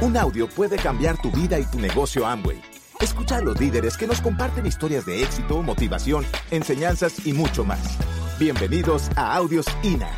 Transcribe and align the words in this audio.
Un 0.00 0.16
audio 0.16 0.48
puede 0.48 0.76
cambiar 0.76 1.20
tu 1.20 1.28
vida 1.32 1.58
y 1.58 1.64
tu 1.64 1.80
negocio 1.80 2.24
Amway. 2.24 2.62
Escucha 3.00 3.38
a 3.38 3.40
los 3.40 3.58
líderes 3.58 3.96
que 3.96 4.06
nos 4.06 4.20
comparten 4.20 4.64
historias 4.64 5.04
de 5.04 5.24
éxito, 5.24 5.60
motivación, 5.60 6.24
enseñanzas 6.52 7.26
y 7.26 7.32
mucho 7.32 7.64
más. 7.64 7.98
Bienvenidos 8.38 9.10
a 9.16 9.34
Audios 9.34 9.66
INA. 9.82 10.08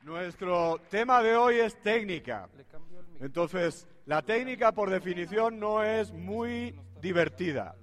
Nuestro 0.00 0.80
tema 0.88 1.22
de 1.22 1.36
hoy 1.36 1.56
es 1.56 1.78
técnica. 1.82 2.48
Entonces, 3.20 3.86
la 4.06 4.22
técnica 4.22 4.72
por 4.72 4.88
definición 4.88 5.60
no 5.60 5.82
es 5.82 6.10
muy 6.10 6.74
divertida. 7.02 7.76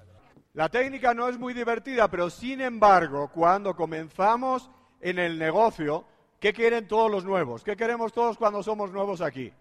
La 0.54 0.68
técnica 0.68 1.14
no 1.14 1.30
es 1.30 1.38
muy 1.38 1.54
divertida, 1.54 2.08
pero 2.10 2.32
sin 2.32 2.60
embargo, 2.60 3.30
cuando 3.32 3.76
comenzamos 3.76 4.72
en 5.02 5.20
el 5.20 5.38
negocio, 5.38 6.06
¿qué 6.40 6.54
quieren 6.54 6.88
todos 6.88 7.12
los 7.12 7.26
nuevos? 7.26 7.64
¿Qué 7.64 7.76
queremos 7.76 8.14
todos 8.14 8.38
cuando 8.38 8.64
somos 8.64 8.92
nuevos 8.92 9.22
aquí? 9.22 9.52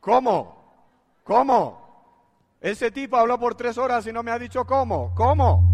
¿Cómo? 0.00 0.60
¿Cómo? 1.24 2.56
Ese 2.60 2.90
tipo 2.90 3.16
habló 3.16 3.38
por 3.38 3.54
tres 3.54 3.78
horas 3.78 4.06
y 4.06 4.12
no 4.12 4.22
me 4.22 4.30
ha 4.30 4.38
dicho 4.38 4.64
cómo. 4.64 5.14
¿Cómo? 5.14 5.70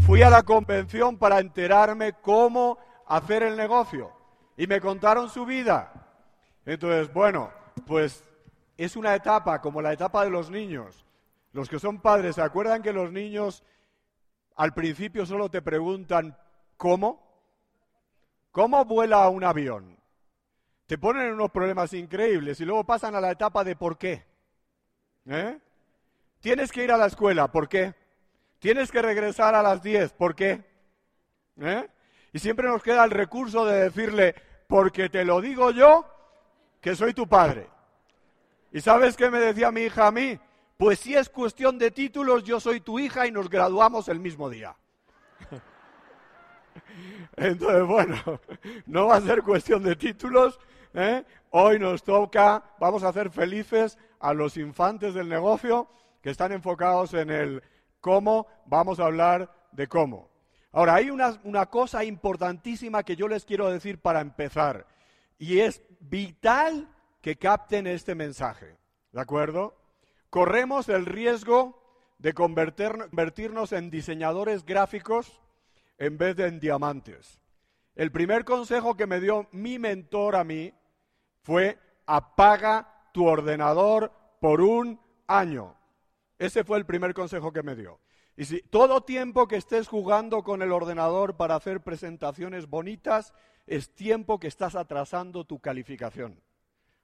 Fui 0.00 0.22
a 0.22 0.30
la 0.30 0.42
convención 0.42 1.16
para 1.16 1.38
enterarme 1.38 2.14
cómo 2.14 2.78
hacer 3.06 3.42
el 3.42 3.56
negocio 3.56 4.12
y 4.56 4.66
me 4.66 4.80
contaron 4.80 5.28
su 5.28 5.44
vida. 5.44 5.92
Entonces, 6.64 7.12
bueno, 7.12 7.50
pues 7.86 8.24
es 8.76 8.96
una 8.96 9.14
etapa 9.14 9.60
como 9.60 9.80
la 9.80 9.92
etapa 9.92 10.24
de 10.24 10.30
los 10.30 10.50
niños. 10.50 11.04
Los 11.52 11.68
que 11.68 11.78
son 11.78 12.00
padres, 12.00 12.36
¿se 12.36 12.42
acuerdan 12.42 12.82
que 12.82 12.92
los 12.92 13.12
niños 13.12 13.62
al 14.56 14.72
principio 14.74 15.26
solo 15.26 15.50
te 15.50 15.62
preguntan 15.62 16.36
cómo? 16.76 17.31
¿Cómo 18.52 18.84
vuela 18.84 19.28
un 19.30 19.44
avión? 19.44 19.98
Te 20.86 20.98
ponen 20.98 21.32
unos 21.32 21.50
problemas 21.50 21.94
increíbles 21.94 22.60
y 22.60 22.66
luego 22.66 22.84
pasan 22.84 23.14
a 23.14 23.20
la 23.20 23.30
etapa 23.30 23.64
de 23.64 23.74
por 23.76 23.96
qué. 23.96 24.26
¿Eh? 25.26 25.58
Tienes 26.38 26.70
que 26.70 26.84
ir 26.84 26.92
a 26.92 26.98
la 26.98 27.06
escuela, 27.06 27.50
¿por 27.50 27.66
qué? 27.66 27.94
Tienes 28.58 28.92
que 28.92 29.00
regresar 29.00 29.54
a 29.54 29.62
las 29.62 29.82
10, 29.82 30.12
¿por 30.12 30.34
qué? 30.34 30.62
¿Eh? 31.60 31.88
Y 32.34 32.38
siempre 32.38 32.68
nos 32.68 32.82
queda 32.82 33.04
el 33.04 33.10
recurso 33.10 33.64
de 33.64 33.84
decirle, 33.84 34.34
porque 34.68 35.08
te 35.08 35.24
lo 35.24 35.40
digo 35.40 35.70
yo, 35.70 36.06
que 36.80 36.94
soy 36.94 37.14
tu 37.14 37.26
padre. 37.26 37.70
¿Y 38.70 38.82
sabes 38.82 39.16
qué 39.16 39.30
me 39.30 39.40
decía 39.40 39.70
mi 39.70 39.82
hija 39.82 40.08
a 40.08 40.12
mí? 40.12 40.38
Pues 40.76 40.98
si 40.98 41.14
es 41.14 41.30
cuestión 41.30 41.78
de 41.78 41.90
títulos, 41.90 42.44
yo 42.44 42.60
soy 42.60 42.80
tu 42.80 42.98
hija 42.98 43.26
y 43.26 43.32
nos 43.32 43.48
graduamos 43.48 44.08
el 44.08 44.20
mismo 44.20 44.50
día. 44.50 44.76
Entonces, 47.36 47.86
bueno, 47.86 48.16
no 48.86 49.06
va 49.06 49.16
a 49.16 49.20
ser 49.20 49.42
cuestión 49.42 49.82
de 49.82 49.96
títulos. 49.96 50.58
¿eh? 50.94 51.24
Hoy 51.50 51.78
nos 51.78 52.02
toca, 52.02 52.62
vamos 52.78 53.02
a 53.02 53.08
hacer 53.08 53.30
felices 53.30 53.98
a 54.20 54.32
los 54.32 54.56
infantes 54.56 55.14
del 55.14 55.28
negocio 55.28 55.88
que 56.22 56.30
están 56.30 56.52
enfocados 56.52 57.14
en 57.14 57.30
el 57.30 57.62
cómo, 58.00 58.46
vamos 58.66 59.00
a 59.00 59.06
hablar 59.06 59.52
de 59.72 59.88
cómo. 59.88 60.30
Ahora, 60.72 60.94
hay 60.94 61.10
una, 61.10 61.40
una 61.44 61.66
cosa 61.66 62.04
importantísima 62.04 63.02
que 63.02 63.16
yo 63.16 63.28
les 63.28 63.44
quiero 63.44 63.68
decir 63.68 63.98
para 63.98 64.20
empezar, 64.20 64.86
y 65.38 65.60
es 65.60 65.82
vital 66.00 66.88
que 67.20 67.36
capten 67.36 67.86
este 67.86 68.14
mensaje. 68.14 68.76
¿De 69.12 69.20
acuerdo? 69.20 69.76
Corremos 70.30 70.88
el 70.88 71.04
riesgo 71.04 71.82
de 72.18 72.32
convertirnos 72.32 73.72
en 73.72 73.90
diseñadores 73.90 74.64
gráficos 74.64 75.40
en 75.98 76.18
vez 76.18 76.36
de 76.36 76.46
en 76.46 76.60
diamantes. 76.60 77.40
El 77.94 78.10
primer 78.10 78.44
consejo 78.44 78.96
que 78.96 79.06
me 79.06 79.20
dio 79.20 79.48
mi 79.52 79.78
mentor 79.78 80.36
a 80.36 80.44
mí 80.44 80.72
fue 81.42 81.78
apaga 82.06 83.10
tu 83.12 83.26
ordenador 83.26 84.12
por 84.40 84.60
un 84.60 85.00
año. 85.26 85.76
Ese 86.38 86.64
fue 86.64 86.78
el 86.78 86.86
primer 86.86 87.14
consejo 87.14 87.52
que 87.52 87.62
me 87.62 87.76
dio. 87.76 88.00
Y 88.36 88.46
si 88.46 88.62
todo 88.62 89.02
tiempo 89.02 89.46
que 89.46 89.56
estés 89.56 89.88
jugando 89.88 90.42
con 90.42 90.62
el 90.62 90.72
ordenador 90.72 91.36
para 91.36 91.54
hacer 91.54 91.82
presentaciones 91.82 92.68
bonitas, 92.68 93.34
es 93.66 93.94
tiempo 93.94 94.40
que 94.40 94.48
estás 94.48 94.74
atrasando 94.74 95.44
tu 95.44 95.60
calificación. 95.60 96.40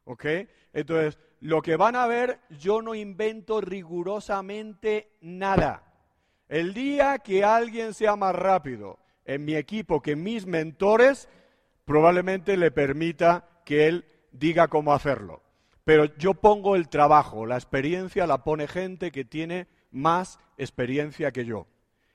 ¿Ok? 0.04 0.24
Entonces, 0.72 1.18
lo 1.40 1.60
que 1.60 1.76
van 1.76 1.94
a 1.94 2.06
ver, 2.06 2.40
yo 2.48 2.80
no 2.80 2.94
invento 2.94 3.60
rigurosamente 3.60 5.12
nada. 5.20 5.88
El 6.48 6.72
día 6.72 7.19
que 7.19 7.44
alguien 7.44 7.92
sea 7.92 8.16
más 8.16 8.34
rápido 8.34 8.98
en 9.26 9.44
mi 9.44 9.54
equipo 9.54 10.00
que 10.00 10.16
mis 10.16 10.47
mentores, 10.47 11.28
probablemente 11.84 12.56
le 12.56 12.70
permita 12.70 13.47
que 13.66 13.86
él 13.86 14.06
diga 14.32 14.69
cómo 14.69 14.94
hacerlo. 14.94 15.42
Pero 15.84 16.06
yo 16.16 16.34
pongo 16.34 16.76
el 16.76 16.88
trabajo, 16.88 17.44
la 17.44 17.56
experiencia 17.56 18.26
la 18.26 18.44
pone 18.44 18.66
gente 18.66 19.10
que 19.10 19.25
tiene 19.25 19.69
más 19.91 20.38
experiencia 20.56 21.32
que 21.32 21.44
yo. 21.44 21.66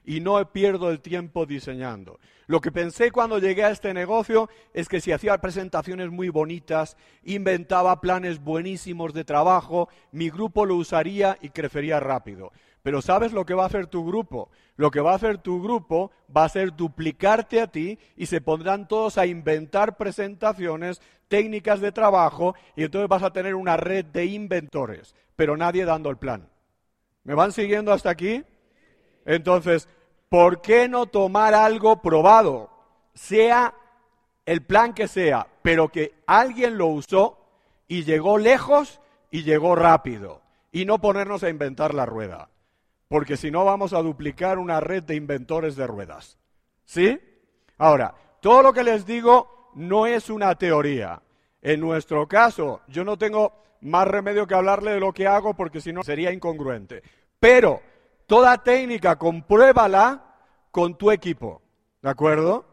Y 0.06 0.20
no 0.20 0.52
pierdo 0.52 0.90
el 0.90 1.00
tiempo 1.00 1.46
diseñando. 1.46 2.20
Lo 2.48 2.60
que 2.60 2.72
pensé 2.72 3.12
cuando 3.12 3.40
llegué 3.40 3.64
a 3.64 3.72
este 3.72 3.94
negocio 3.94 4.50
es 4.74 4.90
que 4.90 5.00
si 5.00 5.12
hacía 5.12 5.38
presentaciones 5.38 6.10
muy 6.10 6.30
bonitas, 6.30 6.98
inventaba 7.24 8.02
planes 8.02 8.44
buenísimos 8.44 9.14
de 9.14 9.24
trabajo, 9.24 9.88
mi 10.12 10.30
grupo 10.30 10.66
lo 10.66 10.76
usaría 10.76 11.38
y 11.42 11.50
crecería 11.50 12.00
rápido. 12.00 12.52
Pero 12.84 13.02
¿sabes 13.02 13.32
lo 13.32 13.46
que 13.46 13.54
va 13.54 13.64
a 13.64 13.68
hacer 13.68 13.88
tu 13.88 14.06
grupo? 14.06 14.50
Lo 14.76 14.92
que 14.92 15.00
va 15.00 15.14
a 15.14 15.16
hacer 15.16 15.38
tu 15.38 15.64
grupo 15.64 16.12
va 16.36 16.44
a 16.44 16.50
ser 16.50 16.76
duplicarte 16.76 17.62
a 17.62 17.68
ti 17.68 17.98
y 18.18 18.26
se 18.26 18.42
pondrán 18.42 18.90
todos 18.90 19.18
a 19.18 19.26
inventar 19.26 19.96
presentaciones, 19.96 21.02
técnicas 21.30 21.80
de 21.80 21.94
trabajo 21.94 22.56
y 22.76 22.84
entonces 22.84 23.08
vas 23.08 23.24
a 23.24 23.32
tener 23.32 23.56
una 23.56 23.78
red 23.78 24.04
de 24.06 24.26
inventores, 24.26 25.16
pero 25.38 25.56
nadie 25.56 25.86
dando 25.86 26.10
el 26.10 26.18
plan. 26.18 26.50
¿Me 27.24 27.36
van 27.36 27.54
siguiendo 27.54 27.94
hasta 27.94 28.10
aquí? 28.10 28.44
Entonces, 29.24 29.88
¿por 30.28 30.62
qué 30.62 30.90
no 30.90 31.06
tomar 31.06 31.54
algo 31.54 32.02
probado? 32.02 32.70
Sea 33.14 33.74
el 34.46 34.62
plan 34.62 34.94
que 34.94 35.08
sea, 35.08 35.48
pero 35.62 35.88
que 35.88 36.16
alguien 36.28 36.78
lo 36.78 36.88
usó 36.88 37.40
y 37.88 38.04
llegó 38.04 38.38
lejos 38.38 39.00
y 39.32 39.44
llegó 39.44 39.74
rápido. 39.74 40.42
Y 40.74 40.84
no 40.84 41.00
ponernos 41.00 41.44
a 41.44 41.50
inventar 41.50 41.94
la 41.94 42.06
rueda 42.06 42.50
porque 43.13 43.38
si 43.38 43.51
no 43.51 43.63
vamos 43.63 43.94
a 43.94 44.01
duplicar 44.01 44.57
una 44.57 44.79
red 44.79 45.03
de 45.03 45.13
inventores 45.13 45.75
de 45.75 45.85
ruedas. 45.85 46.40
¿Sí? 46.84 47.19
Ahora, 47.78 48.16
todo 48.41 48.63
lo 48.63 48.74
que 48.74 48.84
les 48.84 49.06
digo 49.06 49.69
no 49.75 50.07
es 50.07 50.31
una 50.31 50.56
teoría. 50.56 51.22
En 51.62 51.79
nuestro 51.79 52.28
caso, 52.28 52.81
yo 52.88 53.03
no 53.03 53.16
tengo 53.16 53.53
más 53.81 54.07
remedio 54.07 54.47
que 54.47 54.56
hablarle 54.56 54.94
de 54.94 55.00
lo 55.00 55.13
que 55.13 55.28
hago 55.28 55.53
porque 55.53 55.79
si 55.79 55.94
no 55.94 56.01
sería 56.01 56.31
incongruente. 56.31 57.03
Pero 57.40 57.81
toda 58.25 58.63
técnica, 58.63 59.16
compruébala 59.19 60.34
con 60.72 60.97
tu 60.97 61.12
equipo. 61.12 61.62
¿De 62.01 62.09
acuerdo? 62.09 62.66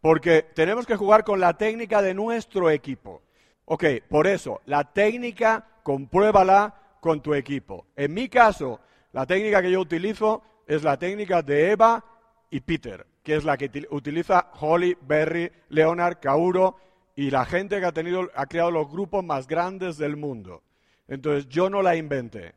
Porque 0.00 0.44
tenemos 0.54 0.86
que 0.86 0.94
jugar 0.94 1.24
con 1.24 1.40
la 1.40 1.54
técnica 1.54 2.00
de 2.00 2.14
nuestro 2.14 2.70
equipo. 2.70 3.22
Ok, 3.64 3.86
por 4.08 4.28
eso, 4.28 4.60
la 4.66 4.84
técnica, 4.84 5.66
compruébala 5.82 6.76
con 7.00 7.20
tu 7.20 7.34
equipo. 7.34 7.86
En 7.96 8.14
mi 8.14 8.28
caso, 8.28 8.78
la 9.12 9.26
técnica 9.26 9.60
que 9.62 9.70
yo 9.70 9.80
utilizo 9.80 10.42
es 10.66 10.82
la 10.82 10.98
técnica 10.98 11.42
de 11.42 11.72
Eva 11.72 12.04
y 12.50 12.60
Peter, 12.60 13.06
que 13.22 13.36
es 13.36 13.44
la 13.44 13.56
que 13.56 13.86
utiliza 13.90 14.50
Holly, 14.60 14.96
Berry, 15.00 15.50
Leonard, 15.68 16.18
Kauro 16.20 16.76
y 17.16 17.30
la 17.30 17.44
gente 17.44 17.80
que 17.80 17.86
ha, 17.86 17.92
tenido, 17.92 18.30
ha 18.34 18.46
creado 18.46 18.70
los 18.70 18.90
grupos 18.90 19.24
más 19.24 19.46
grandes 19.46 19.98
del 19.98 20.16
mundo. 20.16 20.62
Entonces 21.08 21.48
yo 21.48 21.68
no 21.68 21.82
la 21.82 21.96
inventé. 21.96 22.54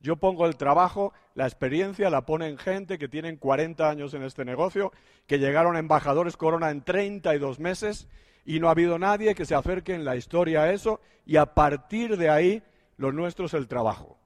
Yo 0.00 0.16
pongo 0.16 0.46
el 0.46 0.56
trabajo, 0.56 1.12
la 1.34 1.46
experiencia 1.46 2.10
la 2.10 2.24
ponen 2.24 2.58
gente 2.58 2.98
que 2.98 3.08
tienen 3.08 3.36
40 3.36 3.88
años 3.88 4.14
en 4.14 4.22
este 4.22 4.44
negocio, 4.44 4.92
que 5.26 5.38
llegaron 5.38 5.76
embajadores 5.76 6.36
Corona 6.36 6.70
en 6.70 6.82
32 6.82 7.58
meses 7.58 8.08
y 8.44 8.60
no 8.60 8.68
ha 8.68 8.72
habido 8.72 8.98
nadie 8.98 9.34
que 9.34 9.44
se 9.44 9.54
acerque 9.54 9.94
en 9.94 10.04
la 10.04 10.16
historia 10.16 10.62
a 10.62 10.72
eso 10.72 11.00
y 11.26 11.36
a 11.36 11.54
partir 11.54 12.16
de 12.16 12.30
ahí 12.30 12.62
lo 12.96 13.12
nuestro 13.12 13.46
es 13.46 13.54
el 13.54 13.68
trabajo. 13.68 14.16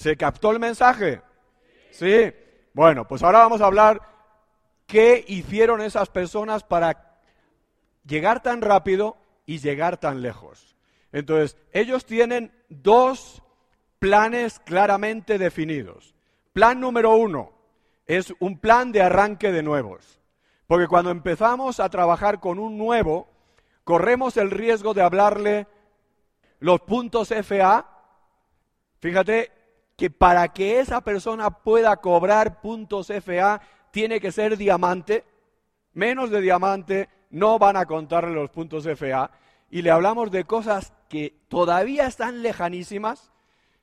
¿Se 0.00 0.16
captó 0.16 0.50
el 0.50 0.58
mensaje? 0.58 1.20
Sí. 1.90 2.32
Bueno, 2.72 3.06
pues 3.06 3.22
ahora 3.22 3.40
vamos 3.40 3.60
a 3.60 3.66
hablar 3.66 4.00
qué 4.86 5.22
hicieron 5.28 5.82
esas 5.82 6.08
personas 6.08 6.64
para 6.64 7.18
llegar 8.06 8.42
tan 8.42 8.62
rápido 8.62 9.18
y 9.44 9.58
llegar 9.58 9.98
tan 9.98 10.22
lejos. 10.22 10.74
Entonces, 11.12 11.58
ellos 11.72 12.06
tienen 12.06 12.50
dos 12.70 13.42
planes 13.98 14.58
claramente 14.60 15.36
definidos. 15.36 16.14
Plan 16.54 16.80
número 16.80 17.14
uno 17.16 17.52
es 18.06 18.32
un 18.40 18.58
plan 18.58 18.92
de 18.92 19.02
arranque 19.02 19.52
de 19.52 19.62
nuevos. 19.62 20.18
Porque 20.66 20.88
cuando 20.88 21.10
empezamos 21.10 21.78
a 21.78 21.90
trabajar 21.90 22.40
con 22.40 22.58
un 22.58 22.78
nuevo, 22.78 23.28
corremos 23.84 24.38
el 24.38 24.50
riesgo 24.50 24.94
de 24.94 25.02
hablarle 25.02 25.66
los 26.58 26.80
puntos 26.80 27.28
FA. 27.28 27.86
Fíjate, 29.00 29.59
que 30.00 30.08
para 30.08 30.48
que 30.48 30.80
esa 30.80 31.02
persona 31.02 31.50
pueda 31.50 31.94
cobrar 31.98 32.62
puntos 32.62 33.08
FA 33.08 33.60
tiene 33.90 34.18
que 34.18 34.32
ser 34.32 34.56
diamante. 34.56 35.26
menos 35.92 36.30
de 36.30 36.40
diamante, 36.40 37.10
no 37.28 37.58
van 37.58 37.76
a 37.76 37.84
contarle 37.84 38.32
los 38.32 38.48
puntos 38.48 38.86
FA 38.86 39.30
y 39.68 39.82
le 39.82 39.90
hablamos 39.90 40.30
de 40.30 40.44
cosas 40.44 40.94
que 41.10 41.34
todavía 41.48 42.06
están 42.06 42.40
lejanísimas 42.40 43.30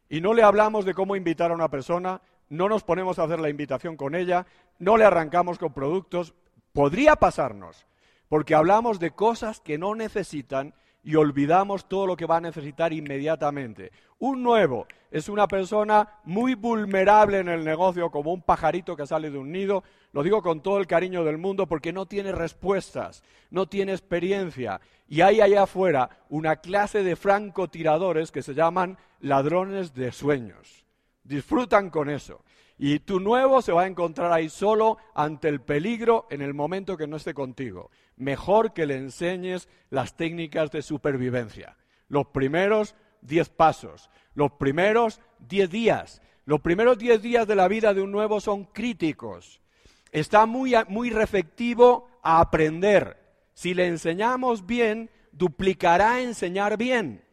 y 0.09 0.19
no 0.19 0.33
le 0.33 0.41
hablamos 0.41 0.85
de 0.85 0.95
cómo 0.95 1.15
invitar 1.15 1.51
a 1.51 1.53
una 1.53 1.69
persona, 1.69 2.19
no 2.49 2.67
nos 2.67 2.81
ponemos 2.81 3.19
a 3.19 3.25
hacer 3.25 3.39
la 3.39 3.49
invitación 3.49 3.95
con 3.95 4.15
ella, 4.15 4.47
no 4.79 4.97
le 4.97 5.05
arrancamos 5.05 5.59
con 5.59 5.71
productos. 5.71 6.33
Podría 6.73 7.17
pasarnos, 7.17 7.85
porque 8.27 8.55
hablamos 8.55 8.97
de 8.97 9.11
cosas 9.11 9.61
que 9.61 9.77
no 9.77 9.93
necesitan 9.93 10.73
y 11.07 11.15
olvidamos 11.15 11.87
todo 11.87 12.05
lo 12.05 12.17
que 12.17 12.25
va 12.25 12.35
a 12.35 12.41
necesitar 12.41 12.91
inmediatamente. 12.91 13.93
Un 14.19 14.43
nuevo 14.43 14.87
es 15.09 15.29
una 15.29 15.47
persona 15.47 16.19
muy 16.25 16.53
vulnerable 16.53 17.39
en 17.39 17.47
el 17.47 17.63
negocio, 17.63 18.11
como 18.11 18.33
un 18.33 18.41
pajarito 18.41 18.97
que 18.97 19.07
sale 19.07 19.31
de 19.31 19.37
un 19.37 19.49
nido. 19.49 19.85
Lo 20.11 20.21
digo 20.21 20.41
con 20.41 20.59
todo 20.59 20.79
el 20.79 20.85
cariño 20.85 21.23
del 21.23 21.37
mundo 21.37 21.65
porque 21.65 21.93
no 21.93 22.07
tiene 22.07 22.33
respuestas, 22.33 23.23
no 23.51 23.67
tiene 23.67 23.93
experiencia. 23.93 24.81
Y 25.07 25.21
hay 25.21 25.39
allá 25.39 25.63
afuera 25.63 26.09
una 26.27 26.57
clase 26.57 27.03
de 27.03 27.15
francotiradores 27.15 28.29
que 28.29 28.41
se 28.41 28.53
llaman 28.53 28.97
ladrones 29.21 29.93
de 29.93 30.11
sueños. 30.11 30.85
Disfrutan 31.23 31.89
con 31.89 32.09
eso. 32.09 32.43
Y 32.77 32.99
tu 32.99 33.21
nuevo 33.21 33.61
se 33.61 33.71
va 33.71 33.83
a 33.83 33.87
encontrar 33.87 34.33
ahí 34.33 34.49
solo 34.49 34.97
ante 35.15 35.47
el 35.47 35.61
peligro 35.61 36.27
en 36.29 36.41
el 36.41 36.53
momento 36.53 36.97
que 36.97 37.07
no 37.07 37.15
esté 37.15 37.33
contigo. 37.33 37.91
Mejor 38.17 38.73
que 38.73 38.85
le 38.85 38.97
enseñes 38.97 39.69
las 39.89 40.15
técnicas 40.15 40.71
de 40.71 40.81
supervivencia. 40.81 41.77
Los 42.09 42.27
primeros 42.27 42.95
diez 43.21 43.49
pasos, 43.49 44.09
los 44.33 44.51
primeros 44.53 45.21
diez 45.39 45.69
días. 45.69 46.21
Los 46.45 46.61
primeros 46.61 46.97
diez 46.97 47.21
días 47.21 47.47
de 47.47 47.55
la 47.55 47.67
vida 47.67 47.93
de 47.93 48.01
un 48.01 48.11
nuevo 48.11 48.39
son 48.39 48.65
críticos. 48.65 49.61
Está 50.11 50.45
muy, 50.45 50.73
muy 50.87 51.09
receptivo 51.09 52.09
a 52.21 52.39
aprender. 52.39 53.17
Si 53.53 53.73
le 53.73 53.87
enseñamos 53.87 54.65
bien, 54.65 55.09
duplicará 55.31 56.21
enseñar 56.21 56.77
bien. 56.77 57.23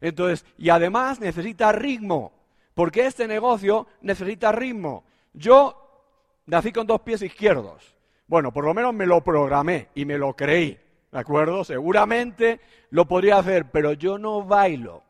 Entonces, 0.00 0.44
y 0.58 0.70
además 0.70 1.20
necesita 1.20 1.72
ritmo 1.72 2.36
porque 2.76 3.06
este 3.06 3.26
negocio 3.26 3.86
necesita 4.02 4.52
ritmo. 4.52 5.02
Yo 5.32 6.12
nací 6.44 6.72
con 6.72 6.86
dos 6.86 7.00
pies 7.00 7.22
izquierdos. 7.22 7.95
Bueno, 8.26 8.52
por 8.52 8.64
lo 8.64 8.74
menos 8.74 8.92
me 8.92 9.06
lo 9.06 9.22
programé 9.22 9.88
y 9.94 10.04
me 10.04 10.18
lo 10.18 10.34
creí, 10.34 10.78
¿de 11.12 11.18
acuerdo? 11.18 11.62
Seguramente 11.64 12.60
lo 12.90 13.06
podría 13.06 13.38
hacer, 13.38 13.70
pero 13.70 13.92
yo 13.92 14.18
no 14.18 14.42
bailo. 14.44 15.04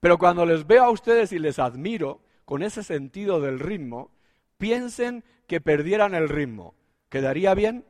Pero 0.00 0.18
cuando 0.18 0.46
les 0.46 0.66
veo 0.66 0.84
a 0.84 0.90
ustedes 0.90 1.32
y 1.32 1.38
les 1.38 1.58
admiro 1.58 2.20
con 2.44 2.62
ese 2.62 2.84
sentido 2.84 3.40
del 3.40 3.58
ritmo, 3.58 4.12
piensen 4.56 5.24
que 5.48 5.60
perdieran 5.60 6.14
el 6.14 6.28
ritmo. 6.28 6.74
¿Quedaría 7.08 7.54
bien? 7.54 7.84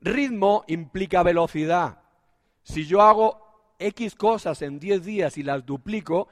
Ritmo 0.00 0.64
implica 0.66 1.22
velocidad. 1.22 2.02
Si 2.62 2.86
yo 2.86 3.02
hago 3.02 3.74
X 3.78 4.14
cosas 4.14 4.62
en 4.62 4.78
10 4.78 5.04
días 5.04 5.38
y 5.38 5.42
las 5.42 5.66
duplico, 5.66 6.28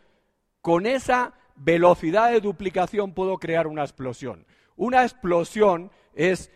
con 0.63 0.87
esa 0.87 1.35
velocidad 1.57 2.31
de 2.31 2.41
duplicación 2.41 3.13
puedo 3.13 3.39
crear 3.39 3.67
una 3.67 3.83
explosión. 3.83 4.47
Una 4.77 5.03
explosión 5.03 5.91
es, 6.17 6.51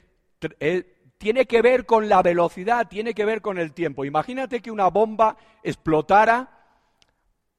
eh, 0.58 1.12
tiene 1.18 1.46
que 1.46 1.62
ver 1.62 1.86
con 1.86 2.08
la 2.08 2.22
velocidad, 2.22 2.88
tiene 2.88 3.14
que 3.14 3.24
ver 3.24 3.42
con 3.42 3.58
el 3.58 3.72
tiempo. 3.72 4.04
Imagínate 4.04 4.60
que 4.60 4.70
una 4.70 4.88
bomba 4.88 5.36
explotara 5.62 6.48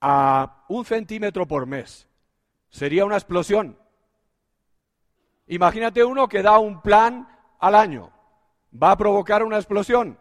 a 0.01 0.65
un 0.68 0.83
centímetro 0.83 1.48
por 1.48 1.68
mes. 1.68 2.07
Sería 2.69 3.06
una 3.06 3.15
explosión. 3.15 3.77
Imagínate 5.48 6.03
uno 6.03 6.27
que 6.27 6.42
da 6.42 6.57
un 6.57 6.81
plan 6.81 7.27
al 7.59 7.75
año. 7.75 8.12
¿Va 8.71 8.92
a 8.92 8.97
provocar 8.97 9.44
una 9.44 9.57
explosión? 9.57 10.18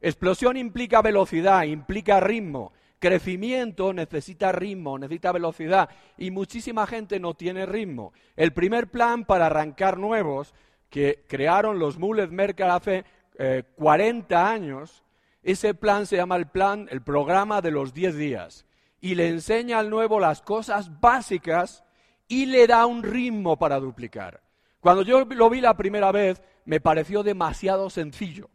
Explosión 0.00 0.56
implica 0.56 1.00
velocidad, 1.00 1.62
implica 1.62 2.20
ritmo, 2.20 2.72
Crecimiento 3.02 3.92
necesita 3.92 4.52
ritmo, 4.52 4.96
necesita 4.96 5.32
velocidad 5.32 5.88
y 6.16 6.30
muchísima 6.30 6.86
gente 6.86 7.18
no 7.18 7.34
tiene 7.34 7.66
ritmo. 7.66 8.12
El 8.36 8.52
primer 8.52 8.92
plan 8.92 9.24
para 9.24 9.46
arrancar 9.46 9.98
nuevos 9.98 10.54
que 10.92 11.24
crearon 11.26 11.78
los 11.78 11.98
Mules 11.98 12.30
Merkel 12.30 12.70
hace 12.70 13.06
40 13.76 14.34
eh, 14.34 14.38
años, 14.38 15.02
ese 15.42 15.72
plan 15.72 16.06
se 16.06 16.16
llama 16.16 16.36
el 16.36 16.46
plan, 16.46 16.86
el 16.90 17.00
programa 17.00 17.62
de 17.62 17.70
los 17.70 17.94
10 17.94 18.14
días 18.16 18.66
y 19.00 19.14
le 19.14 19.28
enseña 19.28 19.78
al 19.78 19.88
nuevo 19.88 20.20
las 20.20 20.42
cosas 20.42 21.00
básicas 21.00 21.82
y 22.28 22.44
le 22.44 22.66
da 22.66 22.84
un 22.84 23.02
ritmo 23.02 23.58
para 23.58 23.80
duplicar. 23.80 24.42
Cuando 24.80 25.02
yo 25.02 25.24
lo 25.24 25.48
vi 25.48 25.62
la 25.62 25.78
primera 25.78 26.12
vez 26.12 26.42
me 26.66 26.78
pareció 26.78 27.22
demasiado 27.22 27.88
sencillo. 27.88 28.50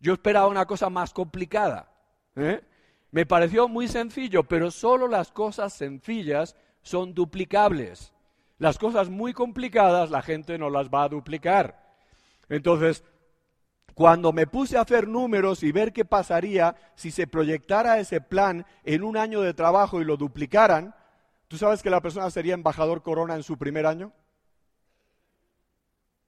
Yo 0.00 0.14
esperaba 0.14 0.48
una 0.48 0.66
cosa 0.66 0.90
más 0.90 1.12
complicada. 1.12 1.92
¿eh? 2.34 2.60
Me 3.12 3.24
pareció 3.24 3.68
muy 3.68 3.86
sencillo, 3.86 4.42
pero 4.42 4.72
solo 4.72 5.06
las 5.06 5.30
cosas 5.30 5.74
sencillas 5.74 6.56
son 6.82 7.14
duplicables. 7.14 8.12
Las 8.58 8.78
cosas 8.78 9.08
muy 9.08 9.32
complicadas 9.32 10.10
la 10.10 10.22
gente 10.22 10.58
no 10.58 10.68
las 10.68 10.88
va 10.88 11.04
a 11.04 11.08
duplicar. 11.08 11.96
Entonces, 12.48 13.04
cuando 13.94 14.32
me 14.32 14.46
puse 14.46 14.76
a 14.76 14.82
hacer 14.82 15.08
números 15.08 15.62
y 15.62 15.72
ver 15.72 15.92
qué 15.92 16.04
pasaría 16.04 16.76
si 16.94 17.10
se 17.10 17.26
proyectara 17.26 17.98
ese 17.98 18.20
plan 18.20 18.66
en 18.84 19.02
un 19.02 19.16
año 19.16 19.40
de 19.40 19.54
trabajo 19.54 20.00
y 20.00 20.04
lo 20.04 20.16
duplicaran, 20.16 20.94
¿tú 21.48 21.56
sabes 21.56 21.82
que 21.82 21.90
la 21.90 22.00
persona 22.00 22.30
sería 22.30 22.54
embajador 22.54 23.02
corona 23.02 23.34
en 23.34 23.42
su 23.42 23.58
primer 23.58 23.86
año? 23.86 24.12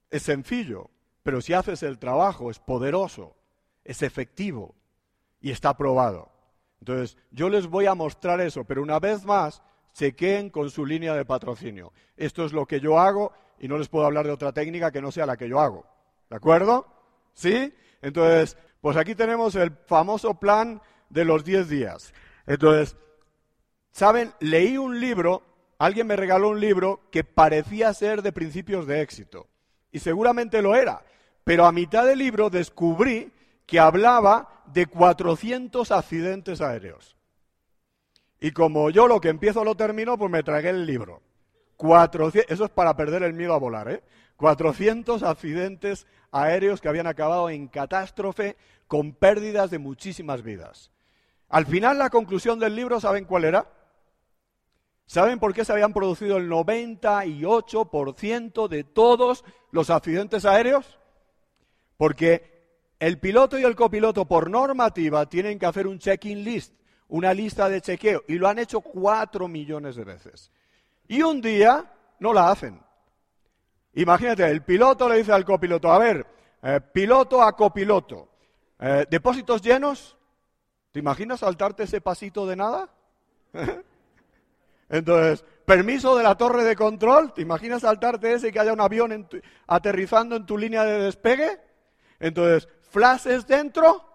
Es 0.09 0.23
sencillo, 0.23 0.89
pero 1.23 1.41
si 1.41 1.53
haces 1.53 1.83
el 1.83 1.97
trabajo 1.97 2.51
es 2.51 2.59
poderoso, 2.59 3.35
es 3.83 4.01
efectivo 4.01 4.75
y 5.39 5.51
está 5.51 5.75
probado. 5.75 6.29
Entonces, 6.79 7.17
yo 7.31 7.47
les 7.47 7.67
voy 7.67 7.85
a 7.85 7.95
mostrar 7.95 8.41
eso, 8.41 8.63
pero 8.63 8.81
una 8.81 8.99
vez 8.99 9.23
más, 9.23 9.61
chequeen 9.93 10.49
con 10.49 10.69
su 10.69 10.85
línea 10.85 11.13
de 11.13 11.25
patrocinio. 11.25 11.93
Esto 12.15 12.45
es 12.45 12.53
lo 12.53 12.65
que 12.65 12.79
yo 12.79 12.99
hago 12.99 13.33
y 13.59 13.67
no 13.67 13.77
les 13.77 13.89
puedo 13.89 14.05
hablar 14.05 14.25
de 14.25 14.31
otra 14.31 14.51
técnica 14.51 14.91
que 14.91 15.01
no 15.01 15.11
sea 15.11 15.25
la 15.25 15.37
que 15.37 15.49
yo 15.49 15.59
hago. 15.59 15.85
¿De 16.29 16.35
acuerdo? 16.35 16.87
¿Sí? 17.33 17.73
Entonces, 18.01 18.57
pues 18.81 18.97
aquí 18.97 19.15
tenemos 19.15 19.55
el 19.55 19.71
famoso 19.85 20.35
plan 20.35 20.81
de 21.09 21.25
los 21.25 21.43
10 21.43 21.69
días. 21.69 22.13
Entonces, 22.47 22.97
¿saben? 23.91 24.33
Leí 24.39 24.77
un 24.77 24.99
libro, 24.99 25.43
alguien 25.77 26.07
me 26.07 26.15
regaló 26.15 26.49
un 26.49 26.59
libro 26.59 27.01
que 27.11 27.23
parecía 27.23 27.93
ser 27.93 28.21
de 28.21 28.31
principios 28.31 28.87
de 28.87 29.01
éxito. 29.01 29.47
Y 29.91 29.99
seguramente 29.99 30.61
lo 30.61 30.75
era. 30.75 31.03
Pero 31.43 31.65
a 31.65 31.71
mitad 31.71 32.05
del 32.05 32.19
libro 32.19 32.49
descubrí 32.49 33.31
que 33.65 33.79
hablaba 33.79 34.63
de 34.67 34.85
400 34.85 35.91
accidentes 35.91 36.61
aéreos. 36.61 37.17
Y 38.41 38.51
como 38.51 38.89
yo 38.89 39.07
lo 39.07 39.21
que 39.21 39.29
empiezo 39.29 39.63
lo 39.63 39.75
termino, 39.75 40.17
pues 40.17 40.31
me 40.31 40.41
tragué 40.41 40.69
el 40.69 40.87
libro. 40.87 41.21
eso 41.77 42.65
es 42.65 42.71
para 42.71 42.97
perder 42.97 43.21
el 43.23 43.33
miedo 43.33 43.53
a 43.53 43.59
volar, 43.59 43.89
¿eh? 43.89 44.03
400 44.35 45.21
accidentes 45.21 46.07
aéreos 46.31 46.81
que 46.81 46.89
habían 46.89 47.05
acabado 47.05 47.51
en 47.51 47.67
catástrofe 47.67 48.57
con 48.87 49.13
pérdidas 49.13 49.69
de 49.69 49.77
muchísimas 49.77 50.41
vidas. 50.41 50.89
Al 51.49 51.67
final 51.67 51.99
la 51.99 52.09
conclusión 52.09 52.57
del 52.57 52.75
libro, 52.75 52.99
¿saben 52.99 53.25
cuál 53.25 53.45
era? 53.45 53.69
¿Saben 55.05 55.37
por 55.37 55.53
qué 55.53 55.63
se 55.63 55.73
habían 55.73 55.93
producido 55.93 56.37
el 56.37 56.49
98% 56.49 58.67
de 58.67 58.83
todos 58.83 59.45
los 59.69 59.91
accidentes 59.91 60.45
aéreos? 60.45 60.97
Porque 61.97 62.63
el 62.99 63.19
piloto 63.19 63.59
y 63.59 63.63
el 63.63 63.75
copiloto, 63.75 64.25
por 64.25 64.49
normativa, 64.49 65.27
tienen 65.27 65.59
que 65.59 65.67
hacer 65.67 65.85
un 65.85 65.99
check-in 65.99 66.43
list, 66.43 66.73
una 67.11 67.33
lista 67.33 67.67
de 67.67 67.81
chequeo, 67.81 68.23
y 68.27 68.35
lo 68.35 68.47
han 68.47 68.59
hecho 68.59 68.79
cuatro 68.79 69.47
millones 69.47 69.97
de 69.97 70.05
veces. 70.05 70.49
Y 71.07 71.21
un 71.21 71.41
día 71.41 71.91
no 72.19 72.33
la 72.33 72.49
hacen. 72.49 72.81
Imagínate, 73.93 74.49
el 74.49 74.63
piloto 74.63 75.09
le 75.09 75.17
dice 75.17 75.33
al 75.33 75.43
copiloto, 75.43 75.91
a 75.91 75.97
ver, 75.97 76.25
eh, 76.63 76.79
piloto 76.79 77.41
a 77.41 77.53
copiloto, 77.53 78.29
eh, 78.79 79.05
¿depósitos 79.09 79.61
llenos? 79.61 80.17
¿Te 80.93 80.99
imaginas 80.99 81.41
saltarte 81.41 81.83
ese 81.83 81.99
pasito 81.99 82.47
de 82.47 82.55
nada? 82.55 82.89
Entonces, 84.89 85.43
permiso 85.65 86.15
de 86.15 86.23
la 86.23 86.35
torre 86.35 86.63
de 86.63 86.77
control, 86.77 87.33
¿te 87.33 87.41
imaginas 87.41 87.81
saltarte 87.81 88.33
ese 88.33 88.53
que 88.53 88.59
haya 88.59 88.71
un 88.71 88.81
avión 88.81 89.27
aterrizando 89.67 90.37
en 90.37 90.45
tu 90.45 90.57
línea 90.57 90.85
de 90.85 90.99
despegue? 90.99 91.59
Entonces, 92.21 92.69
flashes 92.89 93.45
dentro 93.47 94.10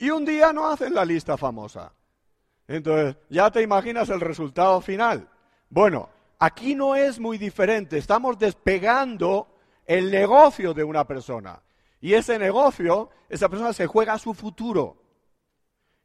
y 0.00 0.08
un 0.08 0.24
día 0.24 0.52
no 0.52 0.66
hacen 0.66 0.94
la 0.94 1.04
lista 1.04 1.36
famosa. 1.36 1.92
Entonces, 2.66 3.16
ya 3.28 3.50
te 3.50 3.60
imaginas 3.60 4.08
el 4.08 4.20
resultado 4.20 4.80
final. 4.80 5.28
Bueno, 5.68 6.08
aquí 6.38 6.74
no 6.74 6.96
es 6.96 7.20
muy 7.20 7.36
diferente. 7.36 7.98
Estamos 7.98 8.38
despegando 8.38 9.46
el 9.86 10.10
negocio 10.10 10.72
de 10.72 10.84
una 10.84 11.06
persona. 11.06 11.60
Y 12.00 12.14
ese 12.14 12.38
negocio, 12.38 13.10
esa 13.28 13.50
persona 13.50 13.74
se 13.74 13.86
juega 13.86 14.18
su 14.18 14.32
futuro. 14.32 14.96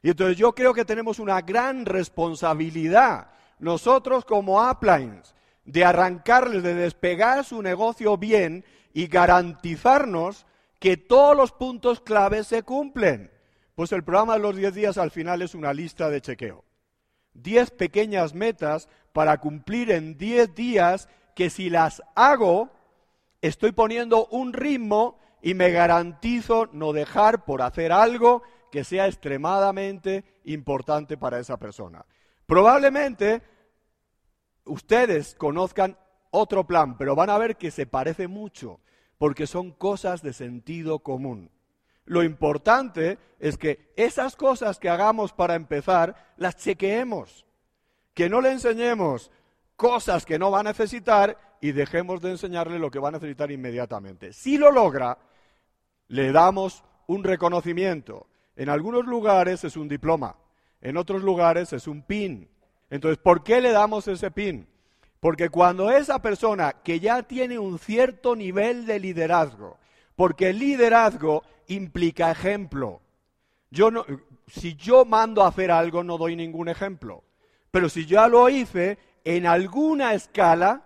Y 0.01 0.09
entonces 0.09 0.35
yo 0.35 0.53
creo 0.53 0.73
que 0.73 0.83
tenemos 0.83 1.17
una 1.17 1.41
gran 1.41 1.85
responsabilidad, 1.85 3.29
nosotros 3.59 4.25
como 4.25 4.61
uplines, 4.69 5.33
de 5.63 5.85
arrancarles, 5.85 6.63
de 6.63 6.75
despegar 6.75 7.45
su 7.45 7.61
negocio 7.61 8.17
bien 8.17 8.65
y 8.93 9.07
garantizarnos 9.07 10.45
que 10.79 10.97
todos 10.97 11.35
los 11.37 11.53
puntos 11.53 12.01
claves 12.01 12.47
se 12.47 12.63
cumplen. 12.63 13.31
Pues 13.75 13.91
el 13.91 14.03
programa 14.03 14.33
de 14.33 14.39
los 14.39 14.55
10 14.55 14.73
días 14.73 14.97
al 14.97 15.11
final 15.11 15.41
es 15.41 15.53
una 15.53 15.73
lista 15.73 16.09
de 16.09 16.21
chequeo. 16.21 16.63
10 17.33 17.71
pequeñas 17.71 18.33
metas 18.33 18.87
para 19.11 19.37
cumplir 19.39 19.91
en 19.91 20.17
10 20.17 20.55
días 20.55 21.09
que 21.35 21.49
si 21.49 21.69
las 21.69 22.01
hago, 22.15 22.69
estoy 23.41 23.73
poniendo 23.73 24.27
un 24.27 24.53
ritmo 24.53 25.19
y 25.41 25.53
me 25.53 25.71
garantizo 25.71 26.69
no 26.71 26.93
dejar 26.93 27.43
por 27.43 27.61
hacer 27.61 27.91
algo 27.91 28.43
que 28.71 28.85
sea 28.85 29.07
extremadamente 29.07 30.23
importante 30.45 31.17
para 31.17 31.39
esa 31.39 31.57
persona. 31.57 32.05
Probablemente 32.45 33.41
ustedes 34.63 35.35
conozcan 35.35 35.97
otro 36.31 36.65
plan, 36.65 36.97
pero 36.97 37.15
van 37.15 37.29
a 37.29 37.37
ver 37.37 37.57
que 37.57 37.71
se 37.71 37.85
parece 37.85 38.27
mucho, 38.27 38.79
porque 39.17 39.47
son 39.47 39.71
cosas 39.71 40.21
de 40.21 40.33
sentido 40.33 40.99
común. 40.99 41.51
Lo 42.05 42.23
importante 42.23 43.17
es 43.39 43.57
que 43.57 43.91
esas 43.95 44.35
cosas 44.35 44.79
que 44.79 44.89
hagamos 44.89 45.33
para 45.33 45.55
empezar, 45.55 46.33
las 46.37 46.55
chequeemos. 46.55 47.45
Que 48.13 48.29
no 48.29 48.41
le 48.41 48.51
enseñemos 48.51 49.31
cosas 49.75 50.25
que 50.25 50.39
no 50.39 50.51
va 50.51 50.61
a 50.61 50.63
necesitar 50.63 51.37
y 51.59 51.71
dejemos 51.71 52.21
de 52.21 52.31
enseñarle 52.31 52.79
lo 52.79 52.91
que 52.91 52.99
va 52.99 53.09
a 53.09 53.13
necesitar 53.13 53.51
inmediatamente. 53.51 54.33
Si 54.33 54.57
lo 54.57 54.71
logra, 54.71 55.17
le 56.07 56.31
damos 56.31 56.83
un 57.07 57.23
reconocimiento. 57.23 58.27
En 58.55 58.69
algunos 58.69 59.05
lugares 59.05 59.63
es 59.63 59.75
un 59.75 59.89
diploma, 59.89 60.37
en 60.81 60.97
otros 60.97 61.23
lugares 61.23 61.73
es 61.73 61.87
un 61.87 62.03
pin. 62.03 62.49
Entonces, 62.89 63.17
¿por 63.17 63.43
qué 63.43 63.59
le 63.59 63.71
damos 63.71 64.07
ese 64.07 64.31
pin? 64.31 64.67
Porque 65.19 65.49
cuando 65.49 65.89
esa 65.89 66.21
persona 66.21 66.73
que 66.83 66.99
ya 66.99 67.23
tiene 67.23 67.57
un 67.57 67.79
cierto 67.79 68.35
nivel 68.35 68.85
de 68.85 68.99
liderazgo, 68.99 69.77
porque 70.15 70.51
el 70.51 70.59
liderazgo 70.59 71.43
implica 71.67 72.31
ejemplo. 72.31 73.01
Yo 73.71 73.91
no, 73.91 74.05
si 74.47 74.75
yo 74.75 75.05
mando 75.05 75.43
a 75.43 75.47
hacer 75.47 75.71
algo 75.71 76.03
no 76.03 76.17
doy 76.17 76.35
ningún 76.35 76.69
ejemplo, 76.69 77.23
pero 77.71 77.89
si 77.89 78.05
ya 78.05 78.27
lo 78.27 78.47
hice 78.49 78.97
en 79.23 79.45
alguna 79.45 80.13
escala, 80.13 80.83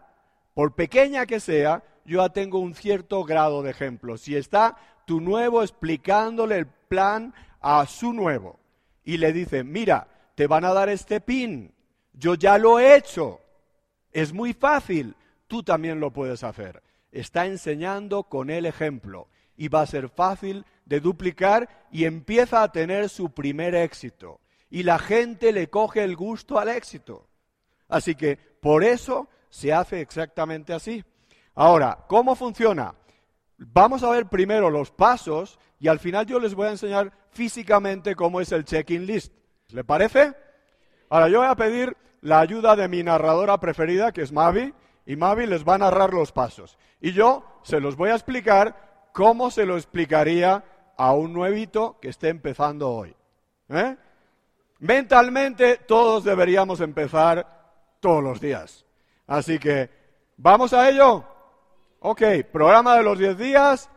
por 0.53 0.75
pequeña 0.75 1.25
que 1.25 1.39
sea, 1.39 1.83
yo 2.05 2.21
ya 2.21 2.29
tengo 2.29 2.59
un 2.59 2.74
cierto 2.74 3.24
grado 3.24 3.62
de 3.62 3.71
ejemplo. 3.71 4.17
Si 4.17 4.36
está 4.36 4.77
tu 5.05 5.21
nuevo 5.21 5.62
explicándole 5.62 6.57
el 6.57 6.67
plan 6.67 7.33
a 7.62 7.86
su 7.86 8.13
nuevo 8.13 8.59
y 9.03 9.17
le 9.17 9.33
dice, 9.33 9.63
mira, 9.63 10.07
te 10.36 10.48
van 10.48 10.65
a 10.65 10.74
dar 10.74 10.89
este 10.89 11.21
pin, 11.21 11.74
yo 12.13 12.36
ya 12.36 12.57
lo 12.57 12.79
he 12.79 12.95
hecho, 12.95 13.39
es 14.12 14.33
muy 14.33 14.53
fácil, 14.53 15.15
tú 15.48 15.63
también 15.63 16.00
lo 16.00 16.12
puedes 16.12 16.43
hacer. 16.43 16.81
Está 17.12 17.45
enseñando 17.45 18.24
con 18.24 18.50
el 18.50 18.65
ejemplo 18.65 19.27
y 19.59 19.67
va 19.67 19.81
a 19.81 19.85
ser 19.85 20.07
fácil 20.07 20.65
de 20.85 21.01
duplicar 21.01 21.67
y 21.91 22.05
empieza 22.05 22.63
a 22.63 22.71
tener 22.71 23.09
su 23.09 23.31
primer 23.31 23.75
éxito. 23.75 24.39
Y 24.69 24.83
la 24.83 24.97
gente 24.97 25.51
le 25.51 25.69
coge 25.69 26.01
el 26.01 26.15
gusto 26.15 26.57
al 26.57 26.69
éxito. 26.69 27.27
Así 27.89 28.15
que 28.15 28.37
por 28.37 28.85
eso 28.85 29.27
se 29.49 29.73
hace 29.73 29.99
exactamente 29.99 30.71
así. 30.71 31.03
Ahora, 31.55 32.05
¿cómo 32.07 32.35
funciona? 32.35 32.95
Vamos 33.57 34.01
a 34.03 34.11
ver 34.11 34.27
primero 34.27 34.69
los 34.69 34.91
pasos 34.91 35.59
y 35.77 35.89
al 35.89 35.99
final 35.99 36.25
yo 36.25 36.39
les 36.39 36.55
voy 36.55 36.67
a 36.67 36.71
enseñar 36.71 37.11
físicamente 37.31 38.15
cómo 38.15 38.39
es 38.39 38.53
el 38.53 38.63
check-in 38.63 39.05
list. 39.05 39.33
¿Le 39.71 39.83
parece? 39.83 40.33
Ahora 41.09 41.27
yo 41.27 41.39
voy 41.39 41.49
a 41.49 41.55
pedir 41.55 41.97
la 42.21 42.39
ayuda 42.39 42.77
de 42.77 42.87
mi 42.87 43.03
narradora 43.03 43.59
preferida, 43.59 44.13
que 44.13 44.21
es 44.21 44.31
Mavi, 44.31 44.73
y 45.05 45.17
Mavi 45.17 45.47
les 45.47 45.67
va 45.67 45.75
a 45.75 45.79
narrar 45.79 46.13
los 46.13 46.31
pasos. 46.31 46.77
Y 47.01 47.11
yo 47.11 47.43
se 47.63 47.81
los 47.81 47.97
voy 47.97 48.11
a 48.11 48.15
explicar 48.15 48.88
cómo 49.19 49.51
se 49.51 49.65
lo 49.65 49.75
explicaría 49.75 50.63
a 50.95 51.11
un 51.11 51.33
nuevito 51.33 51.99
que 51.99 52.07
esté 52.07 52.29
empezando 52.29 52.89
hoy. 52.89 53.13
¿Eh? 53.67 53.97
Mentalmente 54.79 55.75
todos 55.75 56.23
deberíamos 56.23 56.79
empezar 56.79 57.45
todos 57.99 58.23
los 58.23 58.39
días. 58.39 58.85
Así 59.27 59.59
que, 59.59 59.89
¿vamos 60.38 60.71
a 60.71 60.89
ello? 60.89 61.25
Ok, 61.99 62.21
programa 62.49 62.95
de 62.95 63.03
los 63.03 63.19
10 63.19 63.38
días. 63.38 63.89